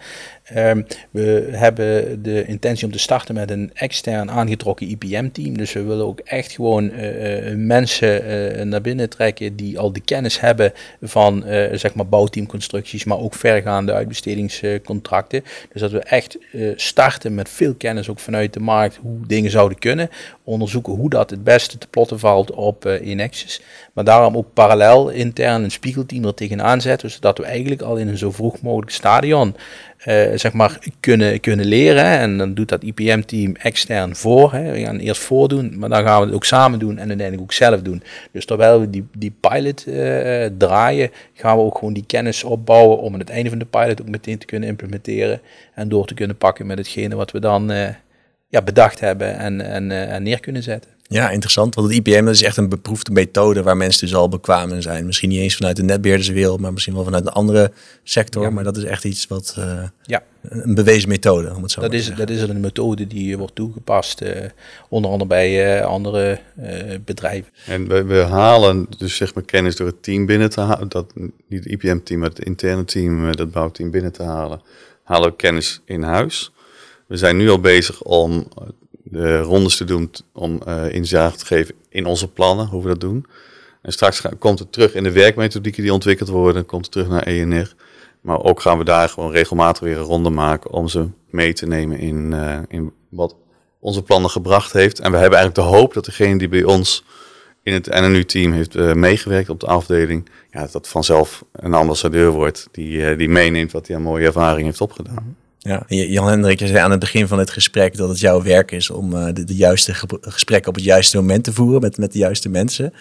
Um, 0.69 0.85
we 1.11 1.49
hebben 1.51 2.23
de 2.23 2.45
intentie 2.45 2.85
om 2.85 2.91
te 2.91 2.99
starten 2.99 3.35
met 3.35 3.51
een 3.51 3.71
extern 3.73 4.31
aangetrokken 4.31 4.89
IPM-team. 4.89 5.57
Dus 5.57 5.73
we 5.73 5.83
willen 5.83 6.05
ook 6.05 6.19
echt 6.19 6.51
gewoon 6.51 6.91
uh, 6.91 7.55
mensen 7.55 8.29
uh, 8.57 8.63
naar 8.63 8.81
binnen 8.81 9.09
trekken 9.09 9.55
die 9.55 9.79
al 9.79 9.93
de 9.93 9.99
kennis 9.99 10.39
hebben 10.39 10.73
van 11.01 11.43
uh, 11.47 11.73
zeg 11.73 11.93
maar 11.93 12.07
bouwteamconstructies, 12.07 13.03
maar 13.03 13.19
ook 13.19 13.33
vergaande 13.33 13.93
uitbestedingscontracten. 13.93 15.43
Dus 15.71 15.81
dat 15.81 15.91
we 15.91 15.99
echt 15.99 16.37
starten 16.75 17.35
met 17.35 17.49
veel 17.49 17.73
kennis 17.73 18.09
ook 18.09 18.19
vanuit 18.19 18.53
de 18.53 18.59
markt 18.59 18.99
hoe 19.01 19.27
dingen 19.27 19.51
zouden 19.51 19.79
kunnen. 19.79 20.09
Onderzoeken 20.43 20.93
hoe 20.93 21.09
dat 21.09 21.29
het 21.29 21.43
beste 21.43 21.77
te 21.77 21.87
plotten 21.87 22.19
valt 22.19 22.51
op 22.51 22.99
Inexus. 23.01 23.61
Maar 23.93 24.03
daarom 24.03 24.37
ook 24.37 24.53
parallel 24.53 25.09
intern 25.09 25.63
een 25.63 25.71
spiegelteam 25.71 26.23
er 26.25 26.33
tegenaan 26.55 26.81
zetten, 26.81 27.11
zodat 27.11 27.37
we 27.37 27.43
eigenlijk 27.43 27.81
al 27.81 27.97
in 27.97 28.07
een 28.07 28.17
zo 28.17 28.31
vroeg 28.31 28.61
mogelijk 28.61 28.91
stadion 28.91 29.55
uh, 30.05 30.23
zeg 30.35 30.53
maar 30.53 30.79
kunnen, 30.99 31.39
kunnen 31.39 31.65
leren. 31.65 32.05
En 32.05 32.37
dan 32.37 32.53
doet 32.53 32.69
dat 32.69 32.83
IPM-team 32.83 33.55
extern 33.55 34.15
voor. 34.15 34.53
Hè. 34.53 34.71
We 34.71 34.79
gaan 34.79 34.97
eerst 34.97 35.21
voordoen, 35.21 35.73
maar 35.77 35.89
dan 35.89 36.03
gaan 36.03 36.19
we 36.19 36.25
het 36.25 36.35
ook 36.35 36.45
samen 36.45 36.79
doen 36.79 36.97
en 36.97 37.07
uiteindelijk 37.07 37.41
ook 37.41 37.53
zelf 37.53 37.81
doen. 37.81 38.03
Dus 38.31 38.45
terwijl 38.45 38.79
we 38.79 38.89
die, 38.89 39.07
die 39.17 39.35
pilot 39.39 39.85
uh, 39.87 40.45
draaien, 40.57 41.11
gaan 41.33 41.57
we 41.57 41.63
ook 41.63 41.77
gewoon 41.77 41.93
die 41.93 42.05
kennis 42.05 42.43
opbouwen 42.43 42.99
om 42.99 43.13
aan 43.13 43.19
het 43.19 43.29
einde 43.29 43.49
van 43.49 43.59
de 43.59 43.65
pilot 43.65 44.01
ook 44.01 44.09
meteen 44.09 44.37
te 44.37 44.45
kunnen 44.45 44.69
implementeren 44.69 45.41
en 45.73 45.89
door 45.89 46.05
te 46.05 46.13
kunnen 46.13 46.37
pakken 46.37 46.65
met 46.65 46.77
hetgene 46.77 47.15
wat 47.15 47.31
we 47.31 47.39
dan 47.39 47.71
uh, 47.71 47.87
ja, 48.47 48.61
bedacht 48.61 48.99
hebben 48.99 49.37
en, 49.37 49.61
en, 49.61 49.91
en 49.91 50.23
neer 50.23 50.39
kunnen 50.39 50.63
zetten. 50.63 50.94
Ja, 51.07 51.29
interessant. 51.29 51.75
Want 51.75 51.87
het 51.87 51.97
IPM 51.97 52.25
dat 52.25 52.33
is 52.33 52.43
echt 52.43 52.57
een 52.57 52.69
beproefde 52.69 53.11
methode 53.11 53.63
waar 53.63 53.77
mensen 53.77 54.07
dus 54.07 54.15
al 54.15 54.29
bekwaam 54.29 54.71
in 54.71 54.81
zijn. 54.81 55.05
Misschien 55.05 55.29
niet 55.29 55.39
eens 55.39 55.55
vanuit 55.55 55.75
de 55.75 55.83
netbeheerderswereld, 55.83 56.59
maar 56.59 56.73
misschien 56.73 56.93
wel 56.93 57.03
vanuit 57.03 57.25
een 57.25 57.31
andere 57.31 57.71
sector. 58.03 58.53
Maar 58.53 58.63
dat 58.63 58.77
is 58.77 58.83
echt 58.83 59.03
iets 59.03 59.27
wat 59.27 59.55
uh, 59.59 59.83
ja. 60.01 60.23
een 60.41 60.75
bewezen 60.75 61.09
methode, 61.09 61.55
om 61.55 61.61
het 61.61 61.71
zo 61.71 61.81
dat 61.81 61.93
is, 61.93 62.15
Dat 62.15 62.29
is 62.29 62.41
een 62.41 62.59
methode 62.59 63.07
die 63.07 63.37
wordt 63.37 63.55
toegepast, 63.55 64.21
uh, 64.21 64.29
onder 64.89 65.11
andere 65.11 65.29
bij 65.29 65.79
uh, 65.79 65.85
andere 65.85 66.39
bedrijven. 67.05 67.51
En 67.65 67.87
we, 67.87 68.03
we, 68.03 68.19
halen 68.19 68.87
dus 68.97 69.15
zeg 69.15 69.33
maar 69.33 69.43
kennis 69.43 69.75
door 69.75 69.87
het 69.87 70.03
team 70.03 70.25
binnen 70.25 70.49
te 70.49 70.61
halen. 70.61 70.89
Dat, 70.89 71.13
niet 71.47 71.63
het 71.63 71.65
IPM-team, 71.65 72.19
maar 72.19 72.29
het 72.29 72.45
interne 72.45 72.85
team, 72.85 73.35
dat 73.35 73.51
bouwteam 73.51 73.91
binnen 73.91 74.11
te 74.11 74.23
halen. 74.23 74.61
Halen 75.03 75.29
we 75.29 75.35
kennis 75.35 75.81
in 75.85 76.01
huis. 76.01 76.51
We 77.07 77.17
zijn 77.17 77.37
nu 77.37 77.49
al 77.49 77.59
bezig 77.59 78.01
om 78.01 78.47
de 79.15 79.41
rondes 79.41 79.77
te 79.77 79.83
doen 79.83 80.11
om 80.33 80.61
uh, 80.67 80.93
inzage 80.93 81.37
te 81.37 81.45
geven 81.45 81.75
in 81.89 82.05
onze 82.05 82.27
plannen, 82.27 82.67
hoe 82.67 82.81
we 82.81 82.87
dat 82.87 82.99
doen. 82.99 83.25
En 83.81 83.91
straks 83.91 84.21
komt 84.39 84.59
het 84.59 84.71
terug 84.71 84.93
in 84.93 85.03
de 85.03 85.11
werkmethodieken 85.11 85.83
die 85.83 85.93
ontwikkeld 85.93 86.29
worden, 86.29 86.65
komt 86.65 86.83
het 86.83 86.91
terug 86.91 87.07
naar 87.07 87.23
ENR. 87.23 87.75
Maar 88.21 88.43
ook 88.43 88.61
gaan 88.61 88.77
we 88.77 88.83
daar 88.83 89.09
gewoon 89.09 89.31
regelmatig 89.31 89.83
weer 89.83 89.97
een 89.97 90.03
ronde 90.03 90.29
maken 90.29 90.71
om 90.71 90.87
ze 90.87 91.07
mee 91.29 91.53
te 91.53 91.65
nemen 91.65 91.99
in, 91.99 92.31
uh, 92.31 92.59
in 92.67 92.91
wat 93.09 93.35
onze 93.79 94.03
plannen 94.03 94.29
gebracht 94.29 94.73
heeft. 94.73 94.99
En 94.99 95.11
we 95.11 95.17
hebben 95.17 95.39
eigenlijk 95.39 95.69
de 95.69 95.75
hoop 95.75 95.93
dat 95.93 96.05
degene 96.05 96.37
die 96.37 96.47
bij 96.47 96.63
ons 96.63 97.03
in 97.63 97.73
het 97.73 97.85
NNU-team 97.85 98.51
heeft 98.51 98.75
uh, 98.75 98.93
meegewerkt 98.93 99.49
op 99.49 99.59
de 99.59 99.65
afdeling, 99.65 100.29
ja, 100.51 100.67
dat 100.71 100.87
vanzelf 100.87 101.45
een 101.51 101.73
ambassadeur 101.73 102.31
wordt 102.31 102.67
die, 102.71 103.15
die 103.15 103.29
meeneemt 103.29 103.71
wat 103.71 103.87
hij 103.87 103.95
aan 103.95 104.01
mooie 104.01 104.25
ervaring 104.25 104.65
heeft 104.65 104.81
opgedaan. 104.81 105.35
Ja, 105.67 105.83
Jan 105.87 106.27
Hendrik, 106.27 106.59
je 106.59 106.67
zei 106.67 106.77
aan 106.77 106.91
het 106.91 106.99
begin 106.99 107.27
van 107.27 107.39
het 107.39 107.49
gesprek 107.49 107.97
dat 107.97 108.09
het 108.09 108.19
jouw 108.19 108.41
werk 108.41 108.71
is 108.71 108.89
om 108.89 109.13
uh, 109.13 109.27
de, 109.33 109.55
juiste 109.55 109.93
gesprekken 110.21 110.69
op 110.69 110.75
het 110.75 110.83
juiste 110.83 111.17
moment 111.17 111.43
te 111.43 111.53
voeren 111.53 111.81
met, 111.81 111.97
met 111.97 112.11
de 112.11 112.17
juiste 112.17 112.49
mensen. 112.49 112.93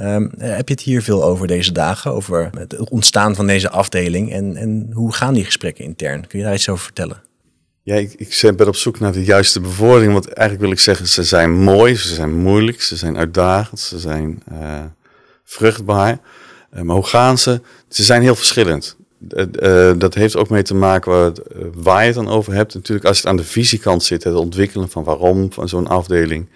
Um, 0.00 0.32
heb 0.38 0.68
je 0.68 0.74
het 0.74 0.82
hier 0.82 1.02
veel 1.02 1.24
over 1.24 1.46
deze 1.46 1.72
dagen, 1.72 2.12
over 2.12 2.50
het 2.58 2.90
ontstaan 2.90 3.34
van 3.34 3.46
deze 3.46 3.70
afdeling 3.70 4.32
en, 4.32 4.56
en 4.56 4.90
hoe 4.92 5.12
gaan 5.12 5.34
die 5.34 5.44
gesprekken 5.44 5.84
intern? 5.84 6.26
Kun 6.26 6.38
je 6.38 6.44
daar 6.44 6.54
iets 6.54 6.68
over 6.68 6.84
vertellen? 6.84 7.22
Ja, 7.82 7.94
ik, 7.94 8.12
ik 8.12 8.56
ben 8.56 8.68
op 8.68 8.76
zoek 8.76 9.00
naar 9.00 9.12
de 9.12 9.24
juiste 9.24 9.60
bewoording, 9.60 10.12
want 10.12 10.26
eigenlijk 10.26 10.60
wil 10.60 10.76
ik 10.76 10.80
zeggen, 10.80 11.08
ze 11.08 11.22
zijn 11.22 11.50
mooi, 11.52 11.96
ze 11.96 12.14
zijn 12.14 12.42
moeilijk, 12.42 12.82
ze 12.82 12.96
zijn 12.96 13.16
uitdagend, 13.16 13.80
ze 13.80 13.98
zijn 13.98 14.42
uh, 14.52 14.80
vruchtbaar. 15.44 16.18
Maar 16.70 16.96
hoe 16.96 17.06
gaan 17.06 17.38
ze? 17.38 17.60
Ze 17.88 18.02
zijn 18.02 18.22
heel 18.22 18.36
verschillend. 18.36 18.96
Uh, 19.28 19.92
dat 19.98 20.14
heeft 20.14 20.36
ook 20.36 20.48
mee 20.48 20.62
te 20.62 20.74
maken 20.74 21.12
waar, 21.12 21.32
uh, 21.56 21.64
waar 21.74 22.00
je 22.00 22.06
het 22.06 22.14
dan 22.14 22.28
over 22.28 22.52
hebt. 22.54 22.74
Natuurlijk, 22.74 23.06
als 23.06 23.16
het 23.16 23.26
aan 23.26 23.36
de 23.36 23.44
visiekant 23.44 24.02
zit, 24.02 24.24
het 24.24 24.34
ontwikkelen 24.34 24.88
van 24.88 25.04
waarom 25.04 25.52
van 25.52 25.68
zo'n 25.68 25.86
afdeling, 25.86 26.48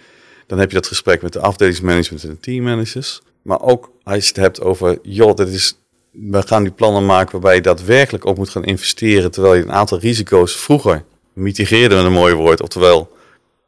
dan 0.47 0.59
heb 0.59 0.69
je 0.69 0.75
dat 0.75 0.87
gesprek 0.87 1.23
met 1.23 1.33
de 1.33 1.41
afdelingsmanagement 1.41 2.25
en 2.25 2.29
de 2.29 2.41
teammanagers. 2.41 3.23
Maar 3.43 3.61
ook 3.61 3.91
als 4.03 4.23
je 4.23 4.29
het 4.29 4.37
hebt 4.37 4.61
over, 4.61 4.99
joh, 5.03 5.37
dat 5.37 5.49
is, 5.49 5.79
we 6.11 6.43
gaan 6.43 6.63
die 6.63 6.73
plannen 6.73 7.07
maken 7.07 7.33
waarbij 7.33 7.55
je 7.55 7.61
daadwerkelijk 7.61 8.27
ook 8.27 8.37
moet 8.37 8.49
gaan 8.49 8.65
investeren, 8.65 9.31
terwijl 9.31 9.55
je 9.55 9.63
een 9.63 9.73
aantal 9.73 9.99
risico's 9.99 10.57
vroeger 10.57 11.05
mitigeerde 11.33 11.95
met 11.95 12.05
een 12.05 12.13
mooi 12.13 12.35
woord, 12.35 12.63
oftewel 12.63 13.17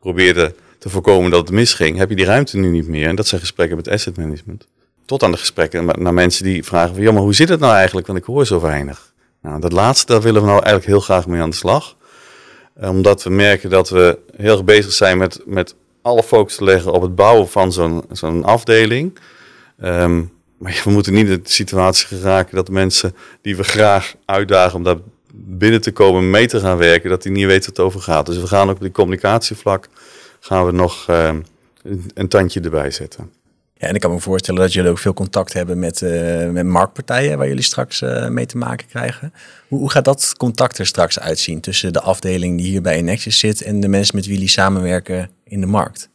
probeerde 0.01 0.55
te 0.79 0.89
voorkomen 0.89 1.31
dat 1.31 1.41
het 1.41 1.51
misging, 1.51 1.97
heb 1.97 2.09
je 2.09 2.17
die 2.17 2.25
ruimte 2.25 2.57
nu 2.57 2.69
niet 2.69 2.89
meer. 2.89 3.09
En 3.09 3.17
dat 3.17 3.27
zijn 3.27 3.41
gesprekken 3.41 3.77
met 3.77 3.89
asset 3.89 4.17
management 4.17 4.67
tot 5.07 5.23
aan 5.23 5.31
de 5.31 5.37
gesprekken 5.37 6.03
naar 6.03 6.15
mensen 6.15 6.45
die 6.45 6.65
vragen 6.65 6.95
van, 6.95 7.03
ja, 7.03 7.13
maar 7.13 7.23
hoe 7.23 7.35
zit 7.35 7.49
het 7.49 7.61
nou 7.61 7.75
eigenlijk? 7.75 8.07
Want 8.07 8.19
ik 8.19 8.25
hoor 8.25 8.47
zo 8.47 8.61
weinig. 8.61 9.15
Nou, 9.43 9.61
dat 9.61 9.73
laatste, 9.73 10.13
daar 10.13 10.23
willen 10.23 10.41
we 10.41 10.47
nou 10.47 10.63
eigenlijk 10.63 10.87
heel 10.87 11.01
graag 11.01 11.27
mee 11.27 11.41
aan 11.41 11.51
de 11.51 11.57
slag. 11.57 11.97
Omdat 12.81 13.23
we 13.23 13.31
merken 13.31 13.71
dat 13.71 13.89
we 13.89 14.19
heel 14.37 14.53
erg 14.53 14.65
bezig 14.65 14.93
zijn 14.93 15.19
met, 15.19 15.41
met 15.45 15.75
alle 16.03 16.23
focus 16.23 16.57
te 16.57 16.65
leggen 16.65 16.93
op 16.93 17.03
het 17.03 17.15
bouwen 17.15 17.49
van 17.49 17.73
zo'n 17.73 18.05
zo'n 18.11 18.45
afdeling. 18.45 19.19
Um, 19.85 20.35
maar 20.59 20.81
we 20.85 20.91
moeten 20.91 21.13
niet 21.13 21.29
in 21.29 21.41
de 21.43 21.51
situatie 21.51 22.07
geraken 22.07 22.57
dat 22.57 22.71
mensen 22.71 23.15
die 23.43 23.57
we 23.57 23.63
graag 23.63 24.15
uitdagen 24.25 24.77
om 24.77 24.83
daar 24.83 24.97
binnen 25.33 25.81
te 25.81 25.93
komen, 25.93 26.31
mee 26.31 26.47
te 26.47 26.61
gaan 26.61 26.77
werken, 26.77 27.11
dat 27.11 27.23
die 27.23 27.33
niet 27.33 27.47
weten 27.47 27.69
wat 27.69 27.77
het 27.77 27.87
over 27.87 28.01
gaat. 28.01 28.27
Dus 28.27 28.39
we 28.39 28.47
gaan 28.47 28.69
ook 28.69 28.75
op 28.75 28.81
die 28.81 28.91
communicatievlak 28.91 29.89
gaan 30.41 30.67
we 30.67 30.73
nog 30.73 31.07
uh, 31.11 31.35
een, 31.83 32.11
een 32.15 32.29
tandje 32.29 32.61
erbij 32.61 32.91
zetten. 32.91 33.33
Ja, 33.79 33.89
en 33.89 33.95
ik 33.95 34.01
kan 34.01 34.11
me 34.11 34.21
voorstellen 34.21 34.61
dat 34.61 34.73
jullie 34.73 34.91
ook 34.91 34.99
veel 34.99 35.15
contact 35.15 35.53
hebben 35.53 35.79
met, 35.79 36.01
uh, 36.01 36.51
met 36.51 36.67
marktpartijen 36.67 37.39
waar 37.39 37.49
jullie 37.49 37.63
straks 37.63 38.01
uh, 38.01 38.29
mee 38.29 38.47
te 38.47 38.57
maken 38.57 38.87
krijgen. 38.87 39.33
Hoe, 39.69 39.79
hoe, 39.79 39.91
gaat 39.91 40.05
dat 40.05 40.35
contact 40.37 40.79
er 40.79 40.87
straks 40.87 41.19
uitzien 41.19 41.61
tussen 41.61 41.93
de 41.93 42.01
afdeling 42.01 42.59
die 42.59 42.67
hier 42.67 42.83
bij 42.83 43.03
Nexus 43.03 43.39
zit 43.39 43.63
en 43.63 43.81
de 43.81 43.89
mensen 43.89 44.17
met 44.17 44.25
wie 44.25 44.35
jullie 44.35 44.49
samenwerken 44.49 45.31
in 45.45 45.61
de 45.61 45.67
markt? 45.67 46.09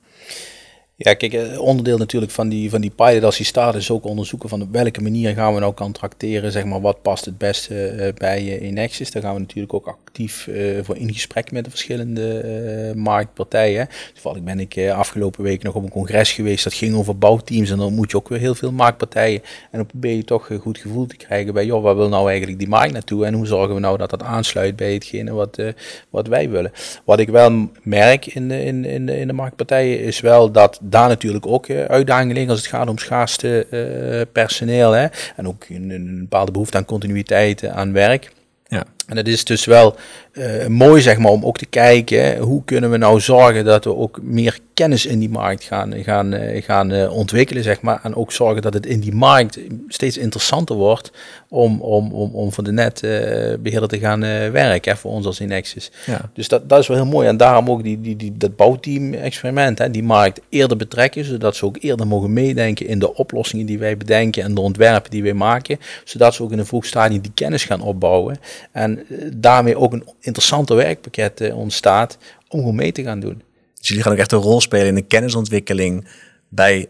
Ja, 1.04 1.14
kijk, 1.14 1.34
eh, 1.34 1.60
onderdeel 1.60 1.98
natuurlijk 1.98 2.32
van 2.32 2.50
die, 2.50 2.70
van 2.70 2.82
die 2.82 2.90
pilot 2.90 3.24
als 3.24 3.38
die 3.38 3.46
staat 3.46 3.76
is 3.76 3.92
ook 3.92 4.06
onderzoeken 4.06 4.50
van 4.50 4.62
op 4.62 4.72
welke 4.72 5.02
manier 5.02 5.34
gaan 5.34 5.54
we 5.54 5.60
nou 5.60 5.74
contracteren, 5.74 6.52
zeg 6.52 6.66
maar, 6.66 6.82
wat 6.82 7.02
past 7.02 7.26
het 7.26 7.38
beste 7.38 7.94
uh, 7.94 8.14
bij 8.14 8.44
uh, 8.44 8.68
Inexis. 8.68 9.12
Daar 9.12 9.22
gaan 9.22 9.34
we 9.34 9.40
natuurlijk 9.40 9.74
ook 9.74 9.88
actief 9.88 10.50
voor 10.82 10.98
in 10.98 11.14
gesprek 11.14 11.52
met 11.52 11.64
de 11.64 11.70
verschillende 11.70 12.94
marktpartijen. 12.96 13.90
Toevallig 14.14 14.44
ben 14.44 14.60
ik 14.60 14.90
afgelopen 14.90 15.44
week 15.44 15.64
nog 15.64 15.76
op 15.76 15.84
een 15.84 15.90
congres 15.90 16.32
geweest 16.32 16.64
dat 16.64 16.74
ging 16.74 16.96
over 16.96 17.18
bouwteams 17.18 17.70
en 17.70 17.78
dan 17.78 17.94
moet 17.94 18.12
je 18.12 18.18
ook 18.18 18.30
weer 18.30 18.40
heel 18.40 18.56
veel 18.56 18.72
marktpartijen 18.72 19.42
en 19.72 19.78
dan 19.78 19.86
probeer 19.86 20.16
je 20.16 20.24
toch 20.24 20.50
goed 20.60 20.78
gevoel 20.78 21.06
te 21.06 21.16
krijgen 21.16 21.54
bij, 21.54 21.66
joh, 21.66 21.84
waar 21.84 21.96
wil 21.96 22.10
nou 22.10 22.30
eigenlijk 22.30 22.60
die 22.60 22.68
markt 22.68 22.94
naartoe 22.94 23.26
en 23.26 23.34
hoe 23.34 23.46
zorgen 23.46 23.74
we 23.76 23.82
nou 23.82 23.98
dat 23.98 24.10
dat 24.10 24.24
aansluit 24.24 24.76
bij 24.76 24.94
hetgene 24.94 25.34
wat, 25.34 25.62
wat 26.10 26.28
wij 26.28 26.50
willen. 26.50 26.72
Wat 27.04 27.20
ik 27.20 27.30
wel 27.30 27.70
merk 27.84 28.26
in 28.26 28.48
de, 28.48 28.64
in, 28.64 28.86
in, 28.86 29.06
de, 29.06 29.20
in 29.20 29.28
de 29.28 29.34
marktpartijen 29.34 30.00
is 30.00 30.20
wel 30.20 30.52
dat 30.52 30.80
daar 30.92 31.08
natuurlijk 31.08 31.46
ook 31.48 31.70
uitdagingen 31.70 32.34
liggen 32.34 32.52
als 32.52 32.62
het 32.62 32.70
gaat 32.70 32.90
om 32.90 32.98
schaarste 32.98 33.68
uh, 33.72 34.22
personeel. 34.32 34.92
Hè? 34.92 35.08
En 35.36 35.48
ook 35.48 35.66
een, 35.70 35.90
een 35.90 36.20
bepaalde 36.20 36.52
behoefte 36.52 36.78
aan 36.78 36.86
continuïteit 36.86 37.66
aan 37.68 37.94
werk. 37.94 38.32
Ja. 38.68 38.84
En 39.12 39.18
het 39.18 39.28
is 39.28 39.44
dus 39.44 39.66
wel 39.66 39.96
uh, 40.34 40.68
mooi 40.68 41.02
zeg 41.02 41.18
maar, 41.18 41.32
om 41.32 41.46
ook 41.46 41.58
te 41.58 41.66
kijken 41.66 42.38
hoe 42.38 42.64
kunnen 42.66 42.92
we 42.92 42.98
nou 42.98 43.20
zorgen 43.20 43.66
dat 43.66 43.84
we 43.84 43.96
ook 43.96 44.20
meer 44.22 44.60
kennis 44.74 45.06
in 45.06 45.20
die 45.20 45.30
markt 45.30 45.64
gaan, 45.64 45.94
gaan, 46.04 46.34
uh, 46.34 46.64
gaan 46.64 46.92
uh, 46.92 47.14
ontwikkelen. 47.14 47.64
Zeg 47.64 47.82
maar, 47.82 48.00
en 48.04 48.16
ook 48.16 48.32
zorgen 48.32 48.62
dat 48.62 48.74
het 48.74 48.86
in 48.86 49.00
die 49.00 49.14
markt 49.14 49.60
steeds 49.88 50.18
interessanter 50.18 50.76
wordt 50.76 51.12
om, 51.50 51.82
om, 51.82 52.12
om, 52.12 52.34
om 52.34 52.52
voor 52.52 52.64
de 52.64 52.72
netbeheerder 52.72 53.88
te 53.88 54.00
gaan 54.00 54.20
werken, 54.52 54.92
hè, 54.92 54.98
voor 54.98 55.12
ons 55.12 55.26
als 55.26 55.42
Inexis. 55.42 55.92
Ja. 56.06 56.30
Dus 56.34 56.48
dat, 56.48 56.70
dat 56.70 56.80
is 56.80 56.88
wel 56.88 56.98
heel 56.98 57.06
mooi. 57.06 57.28
En 57.28 57.38
daarom 57.38 57.70
ook 57.70 57.84
die, 57.84 58.02
die, 58.02 58.16
die, 58.16 58.38
dat 58.38 58.56
bouwteam-experiment, 58.56 59.78
hè, 59.78 59.92
die 59.92 60.04
markt 60.04 60.42
eerder 60.50 60.78
betrekken, 60.78 61.26
zodat 61.26 61.56
ze 61.56 61.66
ook 61.66 61.78
eerder 61.80 62.08
mogen 62.08 62.34
meedenken 62.34 62.88
in 62.88 63.00
de 63.00 63.16
oplossingen 63.16 63.66
die 63.66 63.80
wij 63.80 63.98
bedenken 63.98 64.44
en 64.44 64.54
de 64.54 64.62
ontwerpen 64.62 65.12
die 65.12 65.24
wij 65.24 65.34
maken, 65.34 65.80
zodat 66.04 66.34
ze 66.34 66.44
ook 66.44 66.52
in 66.52 66.60
een 66.60 66.66
vroeg 66.66 66.86
stadium 66.86 67.22
die 67.22 67.32
kennis 67.34 67.64
gaan 67.64 67.82
opbouwen. 67.82 68.38
En 68.72 68.92
En 68.92 69.01
daarmee 69.34 69.78
ook 69.78 69.94
een 69.94 70.08
interessanter 70.20 70.76
werkpakket 70.76 71.54
ontstaat 71.54 72.18
om 72.48 72.60
gewoon 72.60 72.76
mee 72.76 72.92
te 72.92 73.04
gaan 73.04 73.20
doen. 73.20 73.42
Dus 73.80 73.88
jullie 73.88 74.04
gaan 74.04 74.12
ook 74.12 74.18
echt 74.20 74.32
een 74.32 74.40
rol 74.40 74.62
spelen 74.62 74.88
in 74.88 74.96
de 74.96 75.02
kennisontwikkeling 75.02 76.08
bij 76.50 76.88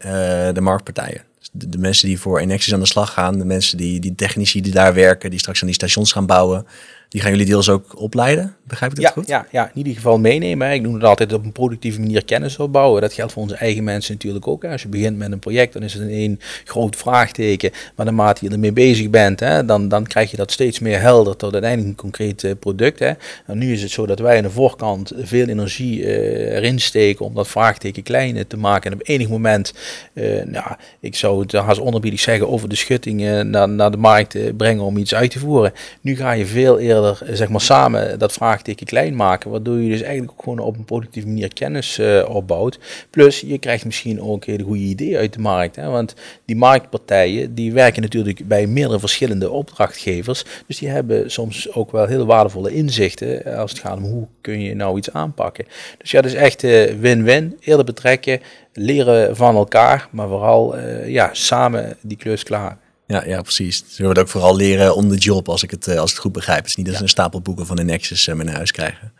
de 0.52 0.60
marktpartijen? 0.60 1.22
Dus 1.38 1.48
de, 1.52 1.78
mensen 1.78 2.08
die 2.08 2.20
voor 2.20 2.38
Enexis 2.38 2.74
aan 2.74 2.80
de 2.80 2.86
slag 2.86 3.12
gaan, 3.12 3.38
de 3.38 3.44
mensen 3.44 3.76
die, 3.76 4.00
die 4.00 4.14
technici 4.14 4.60
die 4.60 4.72
daar 4.72 4.94
werken, 4.94 5.30
die 5.30 5.38
straks 5.38 5.60
aan 5.60 5.66
die 5.66 5.74
stations 5.74 6.12
gaan 6.12 6.26
bouwen, 6.26 6.66
die 7.12 7.20
gaan 7.20 7.30
jullie 7.30 7.46
deels 7.46 7.68
ook 7.68 8.00
opleiden, 8.00 8.56
begrijp 8.64 8.90
ik 8.90 8.96
dat 8.96 9.06
ja, 9.06 9.12
goed? 9.12 9.26
Ja, 9.28 9.46
ja, 9.50 9.64
in 9.64 9.76
ieder 9.78 9.92
geval 9.92 10.18
meenemen. 10.18 10.72
Ik 10.72 10.82
noem 10.82 10.94
het 10.94 11.04
altijd 11.04 11.32
op 11.32 11.44
een 11.44 11.52
productieve 11.52 12.00
manier 12.00 12.24
kennis 12.24 12.58
opbouwen. 12.58 13.00
Dat 13.00 13.12
geldt 13.12 13.32
voor 13.32 13.42
onze 13.42 13.54
eigen 13.54 13.84
mensen 13.84 14.12
natuurlijk 14.12 14.48
ook. 14.48 14.64
Als 14.64 14.82
je 14.82 14.88
begint 14.88 15.16
met 15.16 15.32
een 15.32 15.38
project, 15.38 15.72
dan 15.72 15.82
is 15.82 15.92
het 15.92 16.02
een 16.02 16.08
één 16.08 16.40
groot 16.64 16.96
vraagteken. 16.96 17.70
Maar 17.96 18.06
naarmate 18.06 18.44
je 18.44 18.50
ermee 18.50 18.72
bezig 18.72 19.10
bent, 19.10 19.40
hè, 19.40 19.64
dan, 19.64 19.88
dan 19.88 20.06
krijg 20.06 20.30
je 20.30 20.36
dat 20.36 20.52
steeds 20.52 20.78
meer 20.78 21.00
helder 21.00 21.36
tot 21.36 21.52
uiteindelijk 21.52 21.90
een 21.90 21.96
concreet 21.96 22.42
uh, 22.42 22.52
product. 22.60 22.98
Hè. 22.98 23.12
En 23.46 23.58
nu 23.58 23.72
is 23.72 23.82
het 23.82 23.90
zo 23.90 24.06
dat 24.06 24.18
wij 24.18 24.36
aan 24.36 24.42
de 24.42 24.50
voorkant 24.50 25.12
veel 25.16 25.46
energie 25.46 26.00
uh, 26.00 26.56
erin 26.56 26.80
steken 26.80 27.24
om 27.24 27.34
dat 27.34 27.48
vraagteken 27.48 28.02
kleiner 28.02 28.46
te 28.46 28.56
maken. 28.56 28.90
En 28.90 28.96
op 28.96 29.08
enig 29.08 29.28
moment, 29.28 29.74
uh, 30.12 30.44
nou, 30.44 30.66
ik 31.00 31.16
zou 31.16 31.40
het 31.40 31.52
haast 31.52 31.80
onderbiedig 31.80 32.20
zeggen, 32.20 32.48
over 32.48 32.68
de 32.68 32.76
schutting 32.76 33.20
naar, 33.44 33.68
naar 33.68 33.90
de 33.90 33.96
markt 33.96 34.56
brengen 34.56 34.84
om 34.84 34.96
iets 34.96 35.14
uit 35.14 35.30
te 35.30 35.38
voeren. 35.38 35.72
Nu 36.00 36.16
ga 36.16 36.32
je 36.32 36.46
veel 36.46 36.78
eerder 36.78 37.01
eh, 37.06 37.28
zeg 37.32 37.48
maar, 37.48 37.60
samen 37.60 38.18
dat 38.18 38.32
vraagteken 38.32 38.86
klein 38.86 39.16
maken. 39.16 39.50
Waardoor 39.50 39.80
je 39.80 39.88
dus 39.88 40.00
eigenlijk 40.00 40.32
ook 40.32 40.42
gewoon 40.42 40.58
op 40.58 40.76
een 40.76 40.84
productieve 40.84 41.28
manier 41.28 41.54
kennis 41.54 41.98
uh, 41.98 42.28
opbouwt. 42.28 42.78
Plus 43.10 43.40
je 43.40 43.58
krijgt 43.58 43.84
misschien 43.84 44.22
ook 44.22 44.44
hele 44.44 44.64
goede 44.64 44.80
ideeën 44.82 45.16
uit 45.16 45.32
de 45.32 45.40
markt. 45.40 45.76
Hè? 45.76 45.88
Want 45.88 46.14
die 46.44 46.56
marktpartijen 46.56 47.54
die 47.54 47.72
werken 47.72 48.02
natuurlijk 48.02 48.48
bij 48.48 48.66
meerdere 48.66 49.00
verschillende 49.00 49.50
opdrachtgevers. 49.50 50.44
Dus 50.66 50.78
die 50.78 50.88
hebben 50.88 51.30
soms 51.30 51.72
ook 51.72 51.92
wel 51.92 52.06
heel 52.06 52.26
waardevolle 52.26 52.74
inzichten 52.74 53.56
als 53.56 53.70
het 53.70 53.80
gaat 53.80 53.96
om 53.96 54.04
hoe 54.04 54.26
kun 54.40 54.60
je 54.60 54.74
nou 54.74 54.96
iets 54.96 55.12
aanpakken. 55.12 55.64
Dus 55.98 56.10
ja, 56.10 56.22
is 56.22 56.34
echt 56.34 56.64
eh, 56.64 56.94
win-win. 56.94 57.56
Eerder 57.60 57.84
betrekken, 57.84 58.40
leren 58.72 59.36
van 59.36 59.56
elkaar, 59.56 60.08
maar 60.10 60.28
vooral 60.28 60.78
ja, 61.06 61.30
samen 61.32 61.96
die 62.00 62.16
klus 62.16 62.42
klaar. 62.42 62.78
Ja, 63.12 63.24
ja, 63.26 63.42
precies. 63.42 63.84
Ze 63.88 64.02
willen 64.02 64.16
ook 64.16 64.28
vooral 64.28 64.56
leren 64.56 64.94
om 64.94 65.08
de 65.08 65.16
job, 65.16 65.48
als 65.48 65.62
ik 65.62 65.70
het, 65.70 65.86
eh, 65.86 65.98
als 65.98 66.08
ik 66.08 66.14
het 66.14 66.24
goed 66.24 66.32
begrijp. 66.32 66.58
Het 66.58 66.68
is 66.68 66.76
niet 66.76 66.86
dat 66.86 66.94
ze 66.94 67.02
een 67.02 67.08
stapel 67.08 67.40
boeken 67.40 67.66
van 67.66 67.76
de 67.76 67.82
Nexus 67.82 68.26
uh, 68.26 68.34
mee 68.34 68.44
naar 68.44 68.54
huis 68.54 68.72
krijgen. 68.72 69.12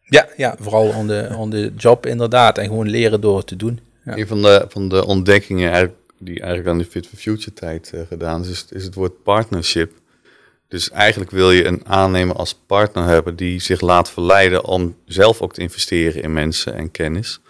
Ja, 0.00 0.28
ja 0.36 0.56
vooral 0.60 0.88
on 0.88 1.06
de, 1.06 1.28
on 1.36 1.50
de 1.50 1.72
job 1.76 2.06
inderdaad. 2.06 2.58
En 2.58 2.64
gewoon 2.64 2.88
leren 2.88 3.20
door 3.20 3.36
het 3.36 3.46
te 3.46 3.56
doen. 3.56 3.80
Ja. 4.04 4.16
Een 4.16 4.26
van 4.26 4.42
de, 4.42 4.64
van 4.68 4.88
de 4.88 5.06
ontdekkingen 5.06 5.92
die 6.18 6.40
eigenlijk 6.40 6.68
aan 6.68 6.78
de 6.78 6.84
Fit 6.84 7.06
for 7.06 7.18
Future 7.18 7.52
tijd 7.52 7.90
uh, 7.94 8.00
gedaan 8.08 8.44
is, 8.44 8.66
is 8.70 8.84
het 8.84 8.94
woord 8.94 9.22
partnership. 9.22 9.92
Dus 10.68 10.90
eigenlijk 10.90 11.30
wil 11.30 11.50
je 11.50 11.64
een 11.64 11.86
aannemer 11.86 12.36
als 12.36 12.54
partner 12.66 13.04
hebben 13.04 13.36
die 13.36 13.60
zich 13.60 13.80
laat 13.80 14.10
verleiden 14.10 14.64
om 14.64 14.96
zelf 15.04 15.40
ook 15.40 15.52
te 15.52 15.60
investeren 15.60 16.22
in 16.22 16.32
mensen 16.32 16.74
en 16.74 16.90
kennis. 16.90 17.40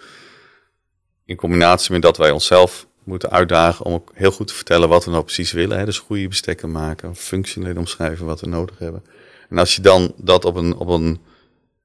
In 1.25 1.37
combinatie 1.37 1.93
met 1.93 2.03
dat 2.03 2.17
wij 2.17 2.31
onszelf 2.31 2.87
moeten 3.05 3.31
uitdagen 3.31 3.85
om 3.85 3.93
ook 3.93 4.11
heel 4.15 4.31
goed 4.31 4.47
te 4.47 4.55
vertellen 4.55 4.89
wat 4.89 5.05
we 5.05 5.11
nou 5.11 5.25
precies 5.25 5.53
willen. 5.53 5.79
Hè? 5.79 5.85
Dus 5.85 5.99
goede 5.99 6.29
bestekken 6.29 6.73
maken, 6.73 7.17
functioneel 7.17 7.77
omschrijven 7.77 8.27
wat 8.27 8.41
we 8.41 8.47
nodig 8.47 8.79
hebben. 8.79 9.03
En 9.49 9.59
als 9.59 9.75
je 9.75 9.83
dan 9.83 10.13
dat 10.17 10.45
op 10.45 10.57
een, 10.57 10.75
op 10.75 10.89
een 10.89 11.19